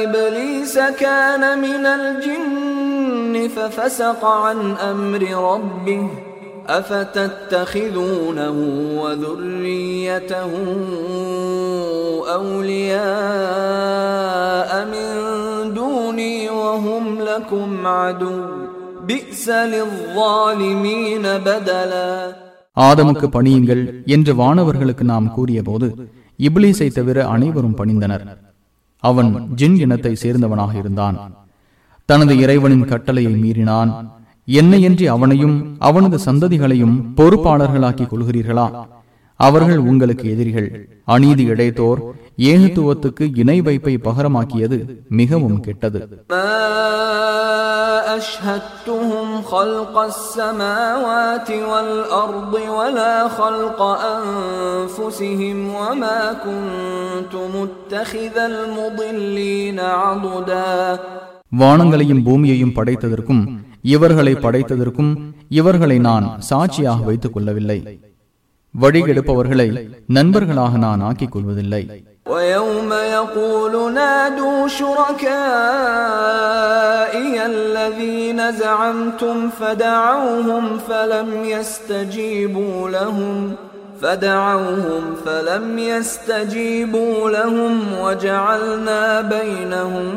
[0.03, 5.21] إبليس كان من الجن ففسق عن أمر
[5.53, 6.03] ربه
[6.69, 8.57] أفتتخذونه
[9.01, 10.51] وذريته
[13.53, 15.07] أولياء من
[15.73, 18.37] دوني وهم لكم عدو
[19.01, 22.09] بئس للظالمين بدلا
[22.77, 25.87] ஆதமுக்கு பணியுங்கள் என்று வானவர்களுக்கு நாம் கூறியபோது
[26.38, 28.36] இப்லீஸை தவிர அனைவரும் பணிந்தனர்.
[28.98, 31.34] அவன் ஜின் இனத்தை சேர்ந்தவனாக இருந்தான்.
[32.04, 34.08] தனது இறைவனின் கட்டளையை மீறினான்.
[34.46, 38.86] என்னையன்றி அவனையும் அவனது சந்ததிகளையும் பொறுப்பாளர்களாக்கிக் கொள்கிறீர்களா?
[39.34, 40.88] அவர்கள் உங்களுக்கு எதிரிகள்.
[41.04, 42.00] அநீதி இடைத்தோர்
[42.47, 44.77] ஏகத்துவத்துக்கு இணை வைப்பை பகரமாக்கியது
[45.19, 45.99] மிகவும் கெட்டது
[46.31, 46.51] ما
[48.17, 53.79] أشهدتهم خلق السماوات والأرض ولا خلق
[54.15, 60.71] أنفسهم وما كنت متخذ المضلين عضدا
[61.61, 63.41] வானங்களையும் பூமியையும் படைத்ததற்கும்
[63.85, 65.11] இவர்களை படைத்ததற்கும்
[65.51, 67.79] இவர்களை நான் சாட்சியாக வைத்துக் கொள்ளவில்லை
[68.73, 69.67] வழிகெடுப்பவர்களை
[70.17, 71.81] நண்பர்களாக நான் ஆக்கிக் கொள்வதில்லை
[72.27, 74.67] ويوم يقول نادوا
[76.03, 83.55] شركائي الذين زعمتم فدعوهم فلم يستجيبوا لهم
[84.01, 90.07] فدعوهم فلم يستجيبوا لهم وجعلنا بينهم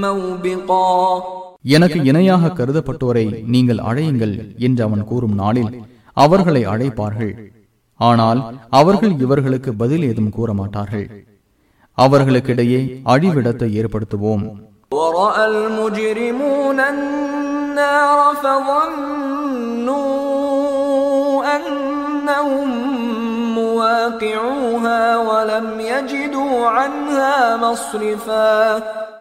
[0.00, 1.22] موبقا
[1.66, 5.70] எனக்கு இணையாக கருதப்பட்டோரை நீங்கள் அழையுங்கள் என்று அவன் கூறும் நாளில்
[6.16, 7.32] அவர்களை அழைப்பார்கள்
[7.99, 11.07] ஆனால் அவர்கள் இவர்களுக்கு பதில் ஏதும் கூற மாட்டார்கள்
[11.97, 14.43] அவர்களுக்கிடையே அழிவிடத்தை ஏற்படுத்துவோம்.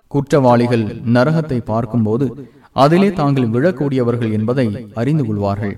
[0.09, 2.27] குற்றவாளிகள் நரகத்தை பார்க்கும்போது
[2.73, 5.75] அதிலே தாங்கள் விழக்கூடியவர்கள் என்பதை அறிந்து கொள்வார்கள்.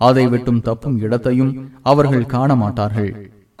[0.00, 1.52] அதை விட்டும் தப்பும் இடத்தையும்
[1.84, 3.12] அவர்கள் காண மாட்டார்கள்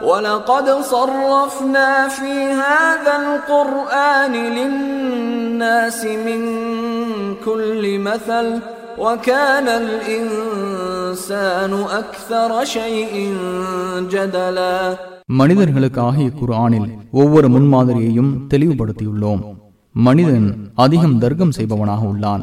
[0.02, 6.40] ولقد صرفنا في هذا القرآن للناس من
[7.40, 8.46] كل مثل
[8.98, 13.14] وكان الإنسان أكثر شيء
[14.06, 14.76] جدلا
[15.32, 19.42] மனிதர்களுக்காக இக்குர்ஆனில் ஒவ்வொரு முன்மாதிரியையும் தெளிவுபடுத்தியுள்ளோம்
[19.94, 22.42] மனிதன் அதிகம் தர்க்கம் செய்பவனாக உள்ளான்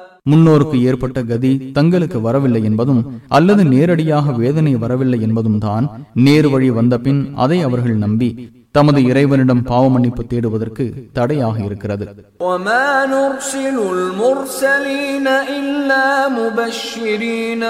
[0.26, 3.02] முன்னோருக்கு ஏற்பட்ட கதி தங்களுக்கு வரவில்லை என்பதும்
[3.36, 5.84] அல்லது நேரடியாக வேதனை வரவில்லை என்பதும் தான்
[6.26, 8.30] நேரு வழி வந்த பின் அதை அவர்கள் நம்பி
[8.74, 12.04] தமது இறைவனிடம் பாவ மன்னிப்பு தேடுவதற்கு தடையாக இருக்கிறது
[12.42, 16.06] وما نرسل المرسلين إلا
[16.38, 17.62] مبشرين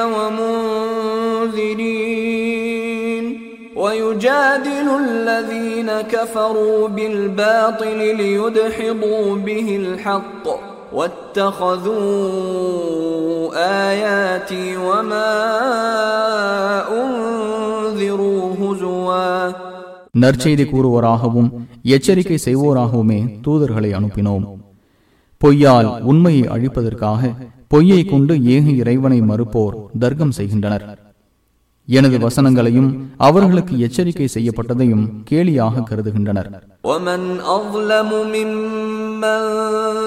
[1.96, 3.24] ومنذرين
[3.76, 10.44] ويجادل الذين كفروا بالباطل ليدحضوا به الحق
[10.92, 12.02] واتخذوا
[13.85, 15.32] آياتي وما
[16.96, 19.26] أنذروا هزوا
[20.16, 21.48] நற்செய்தி கூறுவோராகவும்
[21.94, 24.44] எச்சரிக்கை செய்வோராகவுமே தூதர்களை அனுப்பினோம்
[25.40, 27.20] பொய்யால் உண்மையை அழிப்பதற்காக
[27.68, 30.85] பொய்யை கொண்டு ஏக இறைவனை மறுப்போர் தர்க்கம் செய்கின்றனர்
[31.88, 36.48] எனது வசனங்களையும் அவர்களுக்கு எச்சரிக்கை செய்யப்பட்டதையும் கேலியாக கருதுகின்றனர்
[39.21, 39.39] من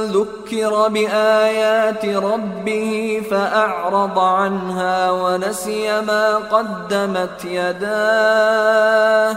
[0.06, 9.36] ذكر بآيات ربه فأعرض عنها ونسي ما قدمت يداه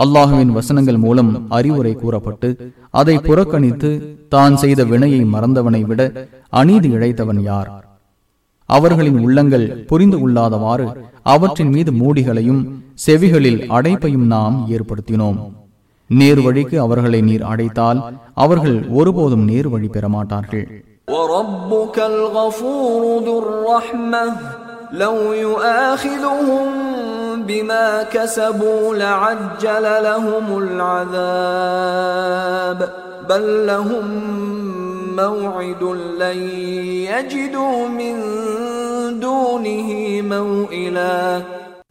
[0.00, 2.48] அல்லாஹுவின் வசனங்கள் மூலம் அறிவுரை கூறப்பட்டு
[2.90, 3.90] அதை புறக்கணித்து
[4.28, 6.00] தான் செய்த வினையை மறந்தவனை விட
[6.50, 7.70] அநீதி இழைத்தவன் யார்?
[8.68, 10.86] அவர்களின் உள்ளங்கள் புரிந்து கொள்ளாதவாறு
[11.22, 12.62] அவற்றின் மீது மூடிகளையும்
[13.06, 15.38] செவிகளில் அடைப்பையும் நாம் ஏற்படுத்தினோம்.
[16.10, 18.00] நேர் வழிக்கு அவர்களை நீர் அடைத்தால்
[18.34, 20.64] அவர்கள் ஒருபோதும் நேர் வழி பெற மாட்டார்கள்.
[24.89, 26.65] وربك الغفور ذو الرحمة لو يؤاخذهم
[27.43, 30.57] بما كسبوا لعجل لهم
[31.55, 32.79] العذاب
[33.29, 34.05] بل لهم
[35.15, 35.83] موعد
[36.19, 36.39] لن
[37.05, 38.15] يجدوا من
[39.19, 39.89] دونه
[40.33, 41.41] موئلا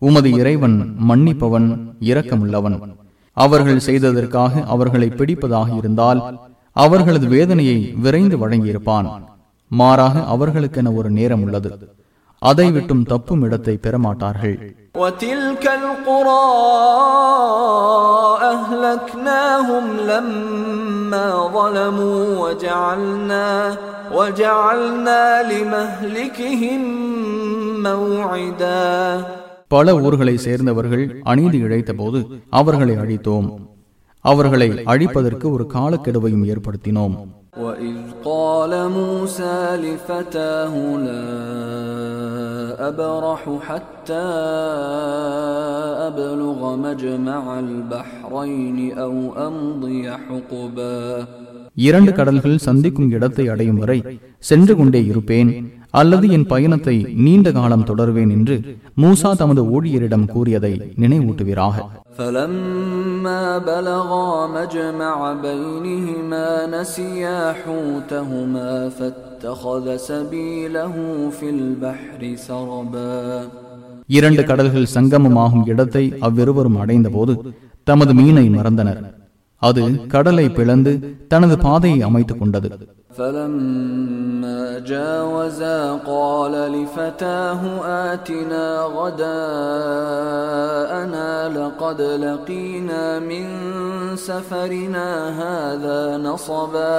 [0.00, 0.76] உமது இறைவன்
[1.08, 1.68] மன்னிப்பவன்
[2.00, 2.76] இரக்கமுள்ளவன்
[3.36, 6.20] அவர்கள் செய்ததற்காக அவர்களை பிடிப்பதாக இருந்தால்
[6.76, 9.08] அவர்களது வேதனையை விரைந்து வழங்கியிருப்பான்
[9.70, 11.70] மாறாக அவர்களுக்கென ஒரு நேரம் உள்ளது
[12.42, 14.56] அதை விட்டும் தப்பும் இடத்தை பெறமாட்டார்கள்
[14.96, 16.46] وتلك القرى
[18.54, 23.48] أهلكناهم لما ظلموا وجعلنا
[24.12, 26.82] وجعلنا لمهلكهم
[27.82, 28.88] موعدا
[29.70, 32.18] பல ஊர்களை சேர்ந்தவர்கள் அநீதி இழைத்த போது
[32.52, 33.48] அவர்களை அழித்தோம்
[34.24, 37.14] அவர்களை அழிப்பதற்கு ஒரு காலக்கெடுவையும் ஏற்படுத்தினோம்
[37.56, 41.28] وإذ قال موسى لفتاه لا
[42.88, 44.28] أبرح حتى
[46.08, 49.14] أبلغ مجمع البحرين أو
[49.48, 50.98] أمضي حقبا
[51.78, 53.96] இரண்டு கடல்கள் சந்திக்கும் இடத்தை அடையும் வரை
[54.40, 55.50] சென்று கொண்டே இருப்பேன்
[55.91, 61.73] அல்லது என் பயணத்தை நீண்ட காலம் தொடர்வேன் என்று மூசா தமது ஊழியரிடம் கூறியதை நினைவூட்டுவீராக.
[74.07, 79.13] இரண்டு கடல்கள் சங்கமமாகும் இடத்தை அவ்விருவரும் அடைந்த போது தமது மீனை மறந்தனர்.
[79.55, 82.97] அது கடலை பிளந்து தனது பாதையை அமைத்துக் கொண்டது.
[83.16, 87.60] فلما جاوزا قال لفتاه
[88.04, 88.66] آتنا
[89.84, 93.44] غداءنا لقد لقينا من
[94.20, 95.08] سفرنا
[95.42, 96.98] هذا نصبا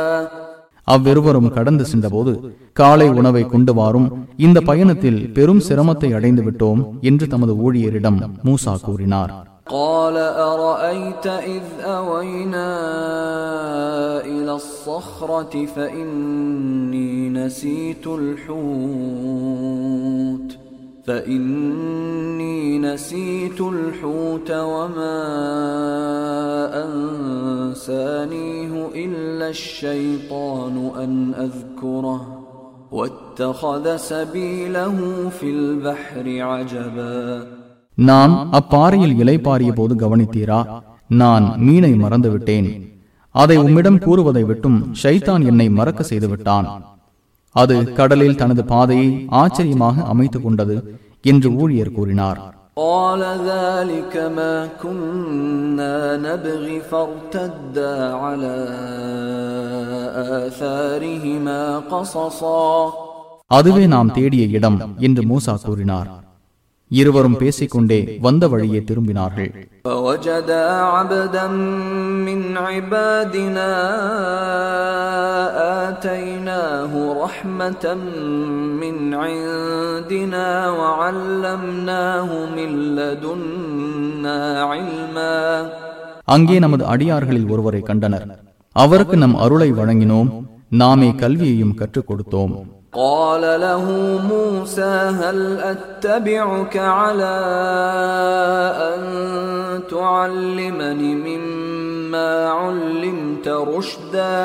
[0.88, 2.32] அவ்விருவரும் கடந்து சென்றபோது
[2.74, 9.32] காலை உணவை கொண்டு வாரும் இந்த பயணத்தில் பெரும் சிரமத்தை அடைந்து விட்டோம் என்று தமது ஊழியரிடம் மூசா கூறினார்
[9.68, 12.81] قال أرأيت إذ أوينا
[14.20, 18.61] إلى الصخرة فإني نسيت الحوت
[21.07, 25.20] فإني نسيت الحوت وما
[26.85, 32.41] أنسانيه إلا الشيطان أن أذكره
[32.93, 37.60] واتخذ سبيله في البحر عجبا.
[37.99, 40.60] நாம் அப்பாறையில் இலைப்பாரிய போது கவனித்தீரா
[41.10, 42.70] நான் மீனை மறந்துவிட்டேன்
[43.36, 46.68] அதை உம்மிடம் கூறுவதை விட்டும் ஷைத்தான் என்னை மறக்க செய்து விட்டான்
[47.56, 49.10] அது கடலில் தனது பாதையை
[49.41, 50.78] ஆச்சரியமாக அமைத்துக் கொண்டது
[51.24, 52.41] என்று ஊழியர் கூறினார்
[52.86, 57.93] قال ذلك ما كنا نبغي فارتدا
[58.24, 58.56] على
[60.39, 62.70] آثارهما قصصا
[63.51, 66.10] அதுவே நாம் தேடிய இடம் என்று மூசா கூறினார்
[66.91, 69.68] இருவரும் பேசிக்கொண்டே வந்த வழியே திரும்பினார்கள்.
[86.24, 88.43] அங்கே நமது அடியார்களில் ஒருவரை கண்டனர்.
[88.72, 90.45] அவருக்கு நம் அருளை வழங்கினோம்.
[90.68, 92.78] நாமே கல்வியையும் கற்றுக் கொடுத்தோம்.
[92.95, 93.86] قال له
[94.26, 97.36] موسى هل أتبعك على
[98.89, 99.01] أن
[99.89, 104.38] تعلمني مما علمت رشدا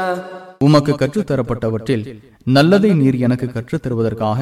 [0.61, 2.05] உமக்கு கற்றுத்தரப்பட்டவற்றில்
[2.49, 4.41] நல்லதை நீர் எனக்கு கற்றுத் தருவதற்காக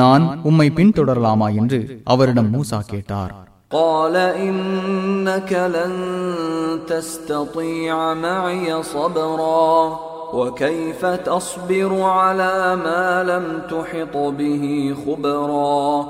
[0.00, 1.78] நான் உம்மை பின்தொடரலாமா என்று
[2.12, 3.32] அவரிடம் மூசா கேட்டார்
[3.72, 4.14] قال
[4.46, 5.94] إنك لن
[6.86, 9.74] تستطيع معي صبرا
[10.32, 14.64] وكيف تصبر على ما لم تحط به
[15.02, 16.04] خبرا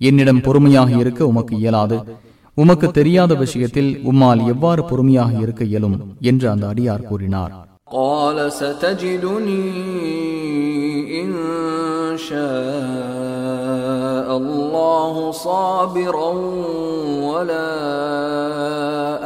[0.00, 1.98] என்னிடம் பொறுமையாக இருக்க உமக்கு இயலாது
[2.56, 5.96] உமக்கு தெரியாத விஷயத்தில் உம்மால் எவ்வாறு பொறுமையாக இருக்க இயலும்
[6.30, 7.52] என்று அந்த அடியார் கூறினார்
[7.94, 9.68] قال ستجدني
[11.22, 11.32] إن
[12.28, 15.14] شاء الله
[15.46, 16.30] صابرا
[17.28, 17.72] ولا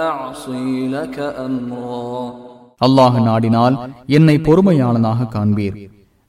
[0.02, 2.39] أعصي لك أمرا
[2.80, 3.76] அல்லாஹ் நாடினால்
[4.16, 5.76] என்னை பொறுமையாளனாக காண்பீர்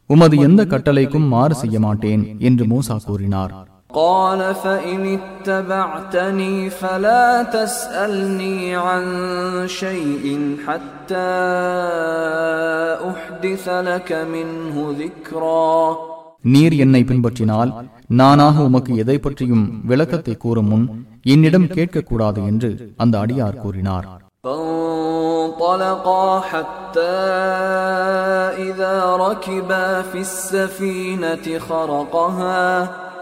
[0.10, 3.54] உமது எந்த கட்டளைக்கும் மாறு செய்ய மாட்டேன் என்று மூசா கூறினார்
[3.98, 9.04] قال فإن اتبعتني فلا تسألني عن
[9.82, 10.26] شيء
[10.66, 11.34] حتى
[13.04, 15.74] أحدث لك منه ذكرا
[16.48, 17.72] நீர் என்னை பின்பற்றினால்
[18.14, 20.86] நானாக உமக்கு எதை பற்றியும் விளக்கத்தை கூறும் முன்
[21.26, 24.06] என்னிடம் கேட்கக்கூடாது என்று அந்த அடியார் கூறினார்
[25.42, 27.18] فانطلقا حتى
[28.62, 32.64] إذا ركبا في السفينة خرقها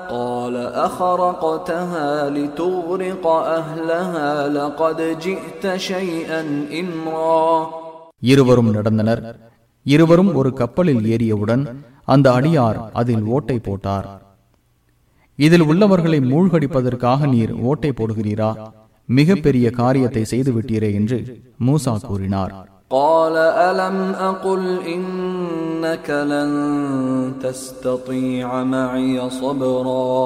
[0.09, 6.41] قال أخرقتها لتغرق أهلها لقد جئت شيئا
[6.73, 7.49] إمرا
[8.23, 9.21] இருவரும் நடந்தனர்
[9.85, 11.63] இருவரும் ஒரு கப்பலில் ஏறியவுடன்
[12.07, 14.07] அந்த அடியார் அதில் ஓட்டை போட்டார்
[15.39, 18.49] இதில் உள்ளவர்களை மூழ்கடிப்பதற்காக நீர் ஓட்டை போடுகிறீரா
[19.09, 21.19] மிக பெரிய காரியத்தை செய்து விட்டீரே என்று
[21.65, 22.53] மூசா கூறினார்
[22.91, 24.61] قال ألم أقل
[24.95, 26.51] إنك لن
[27.43, 30.19] تستطيع معي صبرا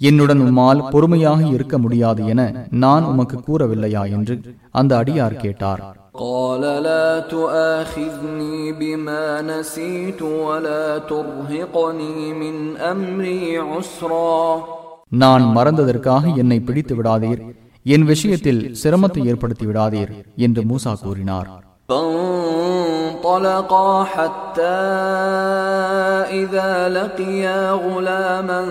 [0.00, 2.40] என்னுடன் உம்மால் பொறுமையாக இருக்க முடியாது என
[2.82, 4.34] நான் உமக்கு கூறவில்லையா என்று
[4.78, 5.82] அந்த அடியார் கேட்டார்
[6.16, 14.40] قال لا تؤاخذني بما نسيت ولا ترهقني من أمري عسرا
[15.12, 17.40] நான் மறந்ததற்காக என்னை பிடித்து விடாதீர்
[17.86, 21.48] என் விஷயத்தில் சிரமத்தை ஏற்படுத்தி விடாதீர் என்று மூசா கூறினார்
[21.90, 24.78] فانطلقا حتى
[26.42, 28.62] إذا لقيا غلاما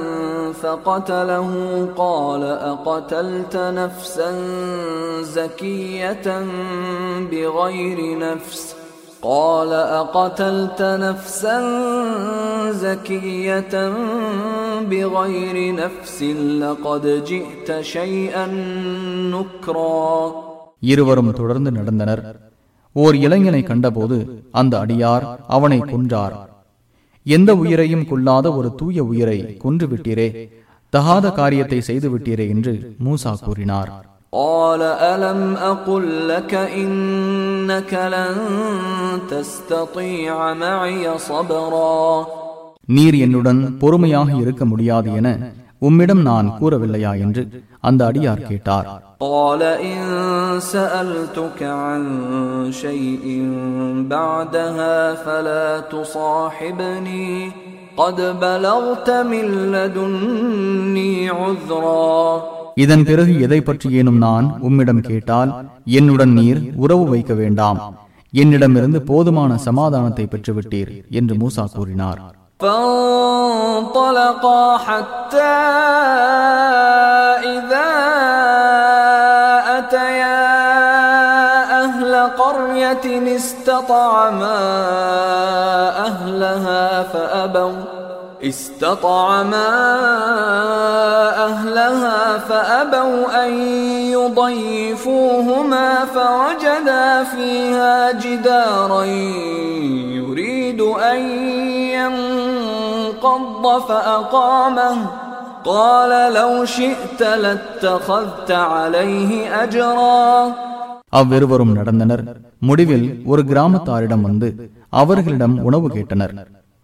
[0.53, 1.49] فقتله
[1.97, 4.32] قال أقتلت نفسا
[5.38, 6.27] زكية
[7.32, 8.61] بغير نفس
[9.23, 9.71] قال
[10.01, 11.57] أقتلت نفسا
[12.80, 13.73] زكية
[14.84, 16.17] بغير نفس
[16.57, 18.45] لقد جئت شيئا
[19.34, 20.13] نكرا
[20.84, 22.21] இருவரும் தொடர்ந்து நடந்தனர்
[22.95, 24.17] ஓர் இளைஞனை கண்டபோது
[24.51, 26.36] அந்த அடியார் அவனை கொன்றார்
[27.25, 30.27] எந்த உயிரையும் கொல்லாத ஒரு தூய உயிரை கொன்று விட்டீரே
[30.93, 32.73] தகாத காரியத்தை செய்து விட்டீரே என்று
[33.05, 33.91] மூசா கூறினார்
[34.34, 34.82] قال
[35.13, 38.36] ألم أقل لك إنك لن
[39.30, 42.05] تستطيع معي صبرا
[42.88, 45.27] நீர் என்னுடன் பொறுமையாக இருக்க முடியாது என
[45.82, 47.43] உம்மிடம் நான் கூறவில்லையா என்று
[47.82, 48.88] அந்த அடியார் கேட்டார்
[49.21, 49.99] قال إن
[50.73, 52.01] سألتك عن
[52.84, 53.25] شيء
[54.09, 57.32] بعدها فلا تصاحبني
[57.97, 62.23] قد بلغت من لدني عذرا
[62.75, 65.67] இதன் பிறகு எதை பற்றியேனும் நான் உம்மிடம் கேட்டால்
[65.97, 67.80] என்னுடன் நீர் உறவு வைக்க வேண்டாம்
[68.34, 72.19] என்னிடமிருந்து போதுமான சமாதானத்தை பெற்றுவிட்டீர் என்று மூசா கூறினார்
[72.59, 75.55] فانطلقا حتى
[77.55, 77.89] إذا
[79.80, 80.39] أتيا
[81.84, 84.59] أهل قرية استطعما
[85.99, 87.92] أهلها فأبوا
[88.43, 89.69] استطعما
[91.45, 93.51] أهلها فأبوا أن
[94.15, 99.03] يضيفوهما فوجدا فيها جدارا
[100.17, 101.19] يريد أن
[101.95, 104.95] ينقض فأقامه
[105.65, 109.32] قال لو شئت لاتخذت عليه
[109.63, 110.19] أجرا
[111.13, 112.23] அவ்விருவரும் நடந்தனர்
[112.59, 114.47] முடிவில் ஒரு கிராமத்தாரிடம் வந்து
[115.01, 116.34] அவர்களிடம் உணவு கேட்டனர்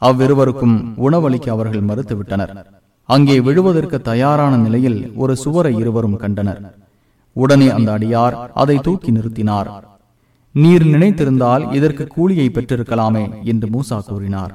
[0.01, 2.53] அவ்விருவருக்கும் உணவளிக்க அவர்கள் மறுத்துவிட்டனர்.
[3.05, 6.61] அங்கே விழுவதற்கு தயாரான நிலையில் ஒரு சுவரை இருவரும் கண்டனர்.
[7.33, 9.69] உடனே அந்த அடியார் அதை தூக்கி நிறுத்தினார்.
[10.53, 14.53] நீர் நினைத்திருந்தால் இதற்கு கூலியை பெற்றிருக்கலாமே என்று மூசா கூறினார்.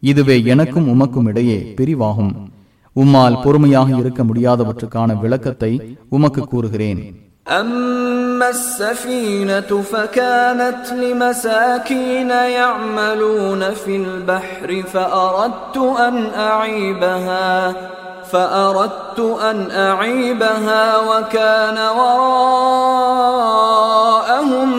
[0.00, 2.54] இதுவே எனக்கும் உமக்கும் இடையே பிரிவாகும்.
[2.95, 5.73] உம்மால் பொறுமையாக இருக்க முடியாதவற்றுக்கான விளக்கத்தை
[6.09, 7.01] உமக்கு கூறுகிறேன்
[7.61, 12.29] أما السفينة فكانت لمساكين
[12.59, 16.15] يعملون في البحر فأردت أن
[16.49, 17.49] أعيبها
[18.25, 21.77] فأردت أن أعيبها وكان
[23.31, 24.69] وراءهم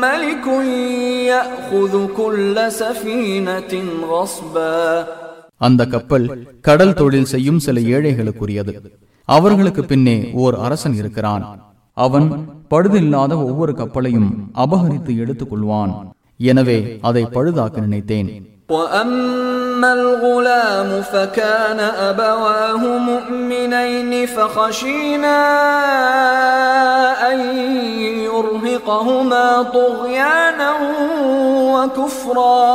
[0.00, 0.46] ملك
[1.26, 3.72] يأخذ كل سفينة
[4.04, 5.06] غصبا
[5.60, 6.26] அந்த கப்பல்
[6.64, 8.74] கடல் தொழில் செய்யும் சில ஏழைகளுக்குரியது
[9.28, 11.44] அவர்களுக்கு பின்னே ஓர் அரசன் இருக்கிறான்
[11.96, 12.28] அவன்
[12.70, 15.92] பழுதில்லாத ஒவ்வொரு கப்பலையும் அபகரித்து எடுத்துக் கொள்வான்
[16.44, 18.30] எனவே அதை பழுதாக்க நினைத்தேன்
[18.70, 21.80] وأما الغلام فكان
[22.10, 25.38] أبواه مؤمنين فخشينا
[27.22, 27.38] أن
[28.24, 30.70] يرهقهما طغيانا
[31.74, 32.72] وكفرا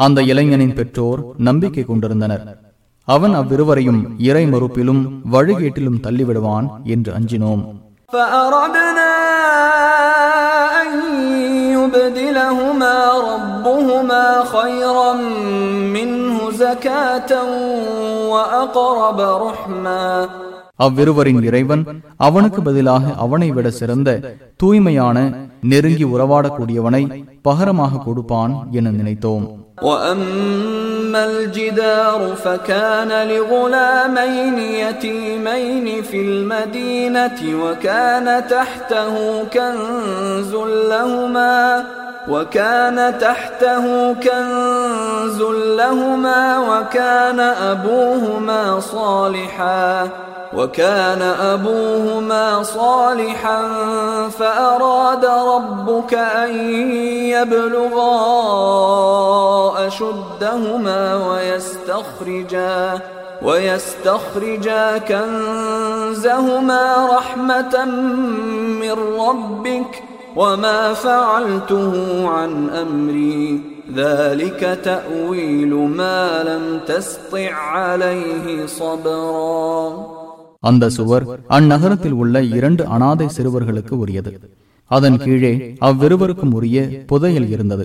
[0.00, 2.44] அந்த இளைஞனின் பெற்றோர் நம்பிக்கை கொண்டிருந்தனர்
[3.08, 7.64] அவன் அவ்விருவரையும் இறை மறுப்பிலும் வழிகேட்டிலும் தள்ளிவிடுவான் என்று அஞ்சினோம்
[8.10, 9.12] فأردنا
[10.80, 10.90] أن
[11.76, 12.94] يبدلهما
[13.30, 15.10] ربهما خيرا
[15.96, 17.30] منه زكاة
[18.32, 20.02] وأقرب رحما
[20.78, 21.82] அவ்விருவரின் இறைவன்
[22.18, 24.08] அவனுக்கு பதிலாக அவனை விட சிறந்த
[24.60, 25.16] தூய்மையான
[25.64, 27.02] நெருங்கி உறவாடக்கூடியவனை
[27.42, 29.44] பகரமாக கொடுப்பான் என நினைத்தோம்
[29.81, 40.53] وأما الجدار فكان لغلامين يتيمين في المدينة وكان تحته كنز
[40.89, 41.85] لهما
[42.27, 45.41] وكان تحته كنز
[45.77, 50.09] لهما وكان أبوهما صالحا
[50.53, 53.61] وكان أبوهما صالحا
[54.29, 56.69] فأراد ربك أن
[57.29, 58.11] يبلغا
[59.87, 62.99] أشدهما ويستخرجا
[63.41, 66.45] ويستخرجا كنزهما
[67.11, 67.85] رحمة
[68.81, 71.92] من ربك وما فعلته
[72.28, 73.42] عن أمري
[73.94, 78.46] ذلك تأويل ما لم تسطع عليه
[78.76, 79.84] صبرا
[80.62, 81.24] அந்த சுவர்
[81.56, 84.30] அந்நகரத்தில் உள்ள இரண்டு அனாதை சிறுவர்களுக்கு உரியது
[84.90, 85.52] அதன் கீழே
[85.88, 86.78] அவ்விருவருக்கும் உரிய
[87.10, 87.84] புதையல் இருந்தது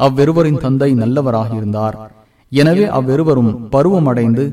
[0.00, 1.96] அவ்விருவரின் தந்தை நல்லவராக இருந்தார்
[2.52, 4.44] எனவே அவ்விருவரும் பருவமடைந்து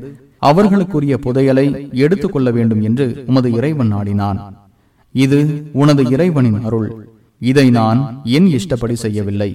[0.42, 1.66] அவர்களுக்குரிய புதையலை
[2.04, 4.40] எடுத்துக் கொள்ள வேண்டும் என்று உமது இறைவன் நாடினான்
[5.14, 5.38] இது
[5.74, 6.88] உனது இறைவனின் அருள்
[7.40, 8.00] இதை நான்
[8.36, 9.50] என் இஷ்டப்படி செய்யவில்லை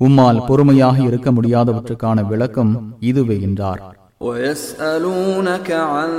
[0.00, 3.82] உம்மால் பொறுமையாக இருக்க முடியாதவற்றுக்கான விளக்கம் இதுவே என்றார்
[4.22, 6.10] ويسألونك عن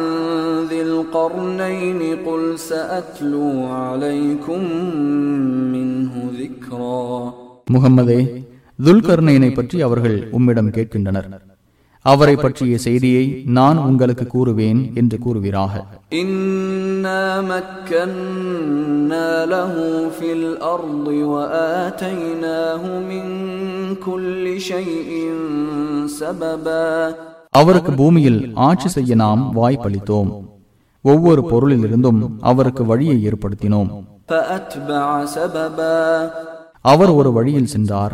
[0.69, 3.47] ذي القرنين قل سأتلو
[3.81, 4.61] عليكم
[5.73, 7.05] منه ذكرا
[7.67, 8.19] முகம்மதே
[8.79, 11.27] துல்கர்ணையனை பற்றி அவர்கள் உம்மிடம் கேட்கின்றனர்
[12.05, 13.25] அவரை பற்றிய செய்தியை
[13.57, 15.73] நான் உங்களுக்கு கூறுவேன் என்று கூறுவீராக
[17.05, 19.73] إنا مكنا له
[20.09, 23.25] في الأرض وآتيناه من
[23.97, 25.09] كل شيء
[26.19, 26.89] سببا
[27.53, 30.29] அவருக்கு பூமியில் ஆட்சி செய்ய நாம் வாய்ப்பளித்தோம்
[31.05, 33.89] ஒவ்வொரு பொருளிலிருந்தும் அவருக்கு வழியை ஏற்படுத்தினோம்
[34.29, 35.97] فأتبع سببا
[36.85, 38.13] அவர் ஒரு வழியில் சென்றார்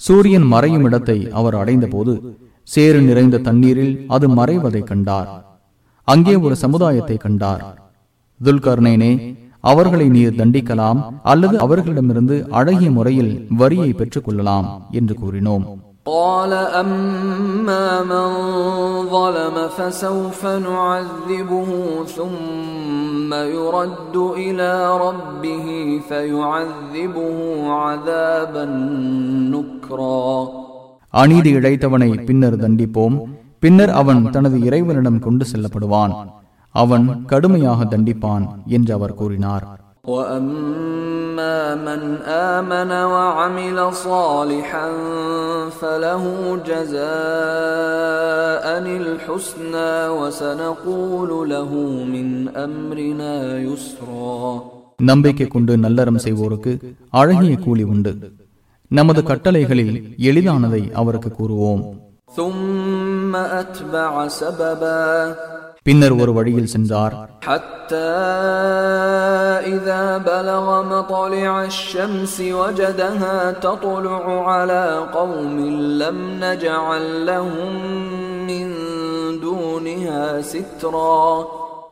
[0.00, 2.12] சூரியன் மறையும் இடத்தை அவர் அடைந்தபோது
[2.74, 5.28] சேறு நிறைந்த தண்ணீரில் அது மறைவதை கண்டார்.
[6.08, 7.62] அங்கே ஒரு சமுதாயத்தை கண்டார்.
[8.40, 9.12] துல்கர்ணேனே
[9.70, 11.00] அவர்களை நீர் தண்டிக்கலாம்
[11.32, 14.68] அல்லது அவர்களிடமிருந்து அழகிய முறையில் வரியை பெற்றுக் கொள்ளலாம்
[14.98, 15.64] என்று கூறினோம்.
[16.05, 16.53] قال
[16.83, 18.27] أما من
[19.07, 21.69] ظلم فسوف نعذبه
[22.07, 25.65] ثم يرد إلى ربه
[26.09, 27.37] فيعذبه
[27.77, 28.65] عذابا
[29.53, 30.31] نكرا
[31.13, 33.15] அநீதி இழைத்தவனை பின்னர் தண்டிப்போம்
[33.63, 36.13] பின்னர் அவன் தனது இறைவனிடம் கொண்டு செல்லப்படுவான்
[36.75, 39.65] அவன் கடுமையாக தண்டிப்பான் என்று அவர் கூறினார்
[40.05, 42.01] واما من
[42.47, 44.87] امن وعمل صالحا
[45.71, 46.23] فله
[46.65, 47.01] جزاء
[48.97, 51.71] الحسنى وسنقول له
[52.13, 52.27] من
[52.57, 54.61] امرنا يسرا
[55.09, 56.71] நம்பிக்கை கொண்டு நல்லறம் செய்வோருக்கு
[57.19, 58.11] அழகிய கூலி உண்டு
[58.91, 59.95] நமது கட்டளைகளில்
[60.29, 61.83] எளிதானதை அவருக்கு கூறுவோம்
[62.33, 65.05] ثم اتبع سببا
[65.85, 67.15] பின்னர் ஒரு வழியில் சென்றார்
[67.47, 68.11] حتى
[69.67, 75.55] إذا بلغ مطلع الشمس وجدها تطلع على قوم
[76.03, 77.73] لم نجعل لهم
[78.49, 78.65] من
[79.41, 81.19] دونها سترا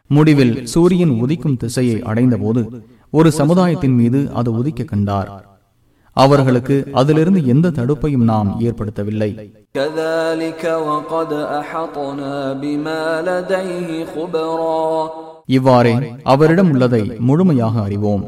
[0.10, 2.62] முடிவில் சூரியன் உதிக்கும் திசையை அடைந்தபோது
[3.14, 5.30] ஒரு சமுதாயத்தின் மீது அது உதிக்க கண்டார்
[6.15, 9.31] அவர்களுக்கு அதிலிருந்து எந்த தடுப்பையும் நாம் ஏற்படுத்தவில்லை.
[15.47, 18.25] இவ்வாறே அவரிடம் உள்ளதை முழுமையாக அறிவோம்.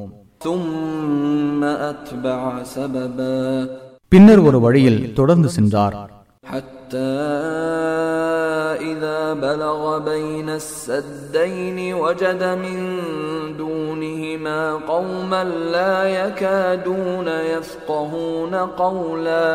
[4.09, 6.11] பின்னர் ஒரு வழியில் தொடர்ந்து சென்றார்.
[6.86, 7.18] حتى
[8.84, 12.80] إذا بلغ بين السدين وجد من
[13.58, 18.54] دونهما قوما لا يكادون يفقهون
[18.84, 19.52] قولا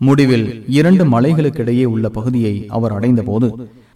[0.00, 0.46] முடிவில்
[0.78, 3.48] இரண்டு மலைகளுக்கிடையே உள்ள பகுதியை அவர் அடைந்தபோது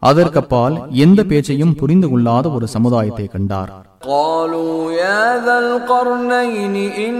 [0.02, 0.74] அதற்கப்பால்
[1.04, 3.70] எந்த பேச்சையும் புரிந்து கொள்ளாத ஒரு சமுதாயத்தை கண்டார்
[4.02, 7.16] قالوا يا ذا القرنين إن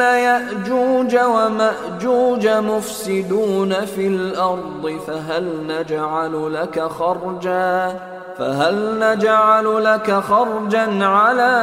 [0.00, 7.96] يأجوج ومأجوج مفسدون في الأرض فهل نجعل لك خرجا
[8.38, 11.54] فهل نجعل لك خرجا على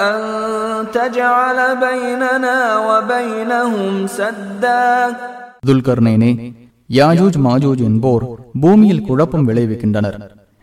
[0.00, 0.18] أن
[0.92, 5.16] تجعل بيننا وبينهم سدا
[5.68, 6.30] துல்கர்னேனே
[6.90, 8.24] யாஜூஜ் மாஜூஜ் என்போர்
[8.60, 10.16] பூமியில் குழப்பம் விளைவிக்கின்றனர்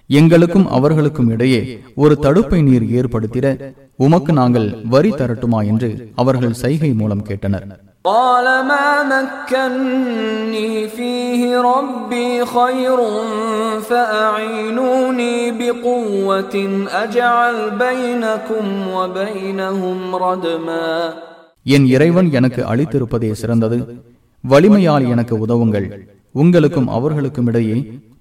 [0.10, 1.60] எங்களுக்கும் அவர்களுக்கும் இடையே
[1.96, 3.46] ஒரு தடுப்பை நீர் ஏற்படுத்திட
[4.00, 7.68] உமக்கு நாங்கள் வரி தரட்டுமா என்று அவர்கள் சைகை மூலம் கேட்டனர்
[8.06, 11.42] قال ما مكني فيه
[11.72, 13.00] ربي خير
[13.90, 16.56] فأعينوني بقوة
[16.96, 20.88] أجعل بينكم وبينهم ردما
[21.66, 23.78] என் இறைவன் எனக்கு அளித்திருப்பதே சிறந்தது
[24.44, 25.88] வலிமையால் எனக்கு உதவுங்கள்
[26.36, 27.78] உங்களுக்கும் அவர்களுக்கும் இடையே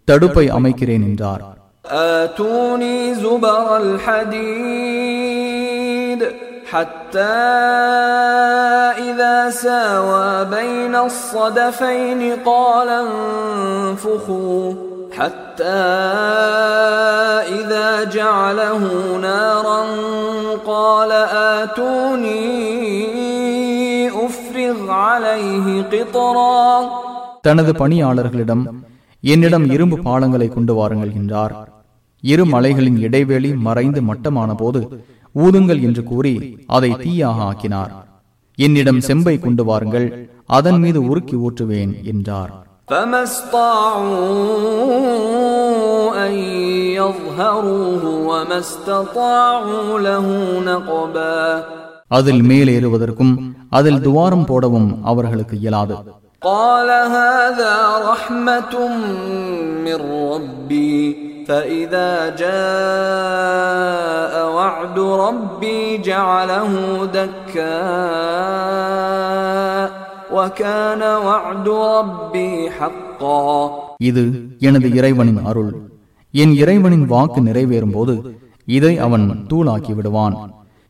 [0.09, 1.43] தடுப்பை அமைக்கிறேன் என்றார்
[1.87, 3.77] آتوني زبر
[4.99, 6.21] الحديد
[6.67, 7.39] حتى
[9.11, 14.65] إذا ساوى بين الصدفين قال انفخوا
[15.13, 15.83] حتى
[17.59, 18.83] إذا جعله
[19.17, 19.81] نارا
[20.67, 21.11] قال
[21.59, 22.45] آتوني
[24.27, 26.63] أفرغ عليه قطرا
[27.47, 28.63] தனது பணியாளர்களிடம்
[29.25, 31.55] என்னிடம் இரும்பு பாலங்களை கொண்டு வாருங்கள் என்றார்
[32.23, 34.81] இரு மலைகளின் இடைவெளி மறைந்து மட்டமான போது
[35.35, 36.35] ஊதுங்கள் என்று கூறி
[36.77, 37.93] அதை தீயாக ஆக்கினார்
[38.59, 40.09] என்னிடம் செம்பை கொண்டு வாருங்கள்
[40.57, 42.53] அதன் மீது உருக்கி ஊற்றுவேன் என்றார்
[42.89, 43.21] فما
[45.19, 46.35] استطاعوا أن
[46.99, 50.27] يظهروه وما استطاعوا له
[50.71, 51.41] نقبا
[52.11, 53.35] அதில் மேலேறுவதற்கும்
[53.71, 55.95] அதில் துவாரம் போடவும் அவர்களுக்கு இயலாது
[56.45, 57.75] قال هذا
[58.11, 58.75] رحمة
[59.87, 60.99] من ربي
[61.49, 66.73] فإذا جاء وعد ربي جعله
[68.89, 69.87] دكاء
[70.33, 73.49] وكان وعد ربي حقا
[74.01, 74.25] இது
[74.61, 75.73] எனது இறைவனின் அருள்
[76.35, 78.15] என் இறைவனின் வாக்கு நிறைவேறும் போது
[78.69, 80.37] இதை அவன் தூளாக்கி விடுவான்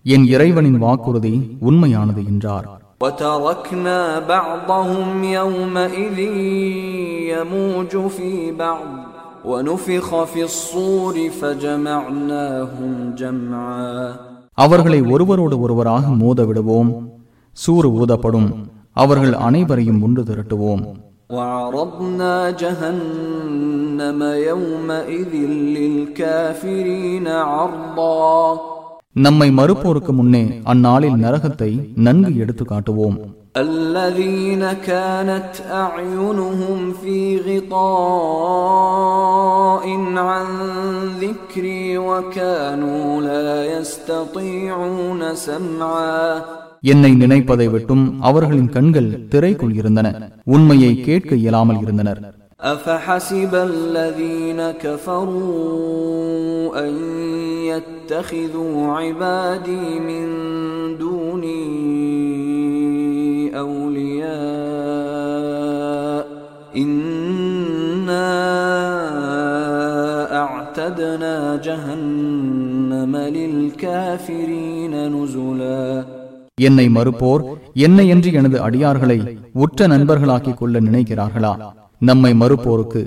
[0.05, 2.66] என் இறைவனின் வாக்குறுதி உண்மையானது என்றார்
[3.01, 5.09] وتركنا بعضهم
[5.39, 6.18] يومئذ
[7.34, 8.89] يموج في بعض
[9.45, 13.97] ونفخ في الصور فجمعناهم جمعا
[14.59, 16.91] அவர்களை ஒருவரோடு ஒருவராக மோத விடுவோம்
[17.57, 18.49] சூறு ஊதப்படும்
[18.97, 20.84] அவர்கள் அனைவரையும் ஒன்று திரட்டுவோம்
[21.30, 25.32] وعرضنا جهنم يومئذ
[25.76, 28.36] للكافرين عرضا
[29.18, 31.70] நம்மை மறுப்போருக்கு முன்னே அந்நாளில் நரகத்தை
[32.07, 33.16] நன்கு எடுத்து காட்டுவோம்
[33.57, 35.53] الذين كانت
[35.84, 37.18] أعينهم في
[38.59, 39.84] غطاء
[40.28, 40.47] عن
[41.20, 46.24] ذكري وكانوا لا يستطيعون سمعا
[46.82, 50.07] என்னை நினைப்பதை விட்டும் அவர்களின் கண்கள் திரைக்குள் இருந்தன
[50.55, 52.20] உண்மையை கேட்க இயலாமல் இருந்தனர்
[52.74, 55.49] أفحسب الذين كفروا
[56.84, 56.93] أن
[57.64, 60.24] يتخذوا عبادي من
[60.99, 62.41] دوني
[65.28, 66.24] أولياء
[66.76, 68.30] إنا
[70.34, 74.93] أعتدنا جهنم للكافرين
[76.59, 77.43] என்னை மறுப்போர்
[77.86, 79.18] என்னை என்று எனது அடியார்களை
[79.62, 81.53] உற்ற நண்பர்களாக்கிக் கொள்ள நினைக்கிறார்களா
[82.01, 83.03] நம்மை மறுப்போருக்கு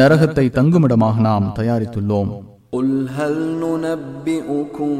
[0.00, 2.32] நரகத்தை தங்குமிடமாக நாம் தயாரித்துள்ளோம்
[2.72, 4.96] قل هل ننبئكم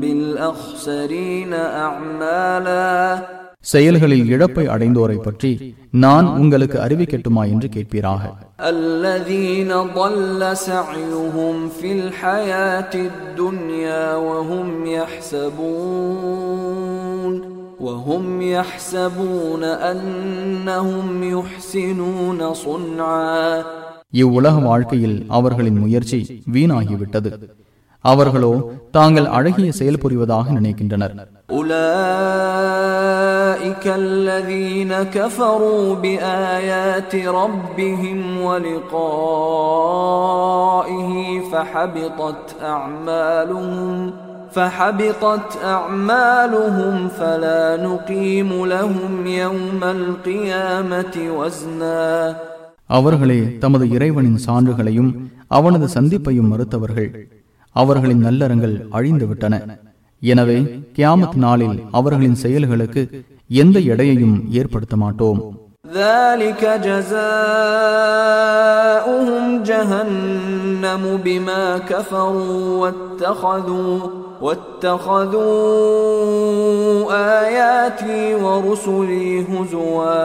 [0.00, 1.52] بالأخسرين
[1.82, 2.92] أعمالا
[3.61, 8.21] செயல்களில் இழப்பை அடைந்தோரை பற்றி நான் உங்களுக்கு அறிவிக்கட்டுமா என்று கேட்பீராக.
[8.59, 16.01] الذين ضل سعيهم في الحياة الدنيا وهم يحسبون
[17.79, 23.63] وهم يحسبون أنهم يحسنون صنعا.
[24.09, 27.29] இவ்வுலக வாழ்க்கையில் அவர்களின் முயற்சி வீணாகிவிட்டது.
[28.04, 28.52] அவர்களோ
[28.92, 31.14] தாங்கள் அழகிய செயல் புரிவதாக நினைக்கின்றனர்
[32.48, 38.18] أولئك الذين كفروا بآيات ربهم
[39.66, 41.10] ولقائه
[41.42, 44.12] فحبطت أعمالهم
[44.52, 52.06] فحبطت أعمالهم فلا نقيم لهم يوم القيامة وزنا
[52.90, 55.10] அவர்களே தமது இறைவனின் சான்றுகளையும்
[55.48, 57.08] அவனது சந்திப்பையும் மறுத்தவர்கள்
[57.76, 59.54] அவர்களின் நல்லறங்கள் அழிந்துவிட்டன
[60.22, 60.58] எனவே
[60.96, 63.02] கியாமத் நாளில் அவர்களின் செயல்களுக்கு
[63.60, 65.40] எந்த எடையையும் ஏற்படுத்த மாட்டோம்
[65.96, 66.62] ذلك
[68.16, 73.94] جزاؤهم جهنم بما كفروا واتخذوا
[75.76, 80.16] واتخذوا آياتي ورسلي هزوا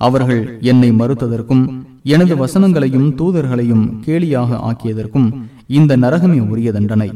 [0.00, 1.64] அவர்கள் என்னை மறுத்ததற்கும்
[2.06, 5.28] எனது வசனங்களையும் தூதர்களையும் கேலியாக ஆக்கியதற்கும்
[5.76, 7.08] இந்த நரகமே உரிய தண்டனை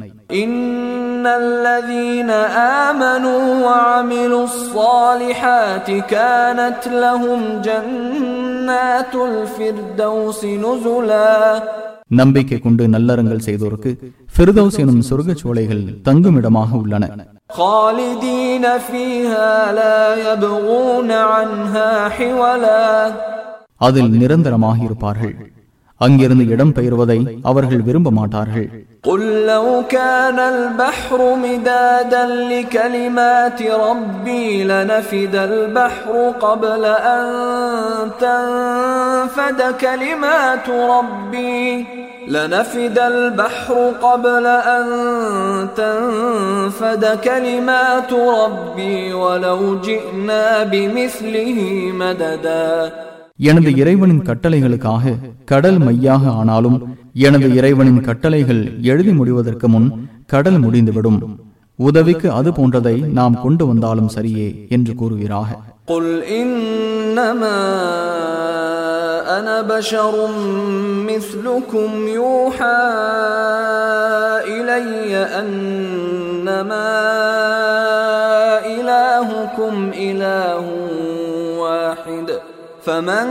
[0.43, 2.31] إن الذين
[2.83, 11.33] آمنوا وعملوا الصالحات كانت لهم جنات الفردوس نزلا
[12.21, 13.91] நம்பிக்கை கொண்டு நல்லறங்கள் செய்தோருக்கு
[14.35, 17.05] ஃபிர்தௌஸ் எனும் சொர்க்கச் சோலைகள் தங்குமிடமாக உள்ளன
[17.59, 22.87] خالدين فيها لا يبغون عنها حولا
[23.81, 25.35] அதில் நிரந்தரமாக இருப்பார்கள்
[26.01, 27.19] அங்கிருந்து இடம் பெயர்வதை
[27.51, 28.69] அவர்கள் விரும்ப மாட்டார்கள்
[29.09, 36.83] قل لو كان البحر مدادا لكلمات ربي لنفد البحر قبل
[37.15, 37.25] أن
[38.21, 41.87] تنفد كلمات ربي
[42.29, 44.85] لنفد البحر قبل أن
[45.77, 51.59] تنفد كلمات ربي ولو جئنا بمثله
[51.93, 52.93] مددا
[53.39, 55.05] எனது இறைவனின் கட்டளைகளுக்காக
[55.45, 56.79] கடல் மையாக ஆனாலும்
[57.23, 59.89] எனது இறைவனின் கட்டளைகள் எழுதி முடிவதற்கு முன்
[60.27, 61.21] கடல் முடிந்துவிடும்
[61.79, 65.51] உதவிக்கு அது போன்றதை நாம் கொண்டு வந்தாலும் சரியே என்று கூறுகிறாக
[65.89, 67.59] قل إنما
[69.33, 70.15] أنا بشر
[71.07, 72.83] مثلكم يوحى
[74.49, 76.89] إلي أنما
[78.69, 80.65] إلهكم إله
[81.59, 82.29] واحد
[82.87, 83.27] فمن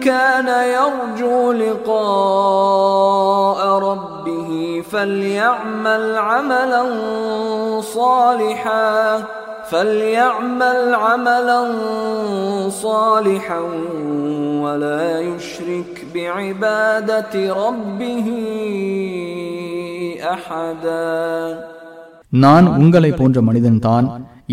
[0.00, 0.48] كان
[0.78, 6.84] يرجو لقاء ربه فليعمل عملا
[7.80, 9.22] صالحا
[9.70, 11.60] فليعمل عملا
[12.68, 13.58] صالحا
[14.64, 17.34] ولا يشرك بعبادة
[17.66, 18.28] ربه
[20.32, 21.68] أحدا
[22.44, 24.06] நான் உங்களை போன்ற மனிதன்தான்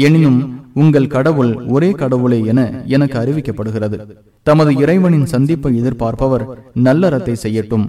[0.06, 0.39] எனினும்
[0.75, 3.99] உங்கள் கடவுள் ஒரே கடவுளே என எனக்கு அறிவிக்கப்படுகிறது.
[4.43, 6.45] தமது இறைவனின் சந்திப்பை எதிர்பார்ப்பவர்
[6.85, 7.87] நல்லறத்தை செய்யட்டும்.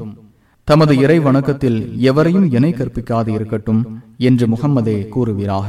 [0.64, 3.82] தமது இறை வணக்கத்தில் எவரையும் இணை கற்பிக்காது இருக்கட்டும்
[4.18, 5.68] என்று முகம்மதே கூறுவீராக.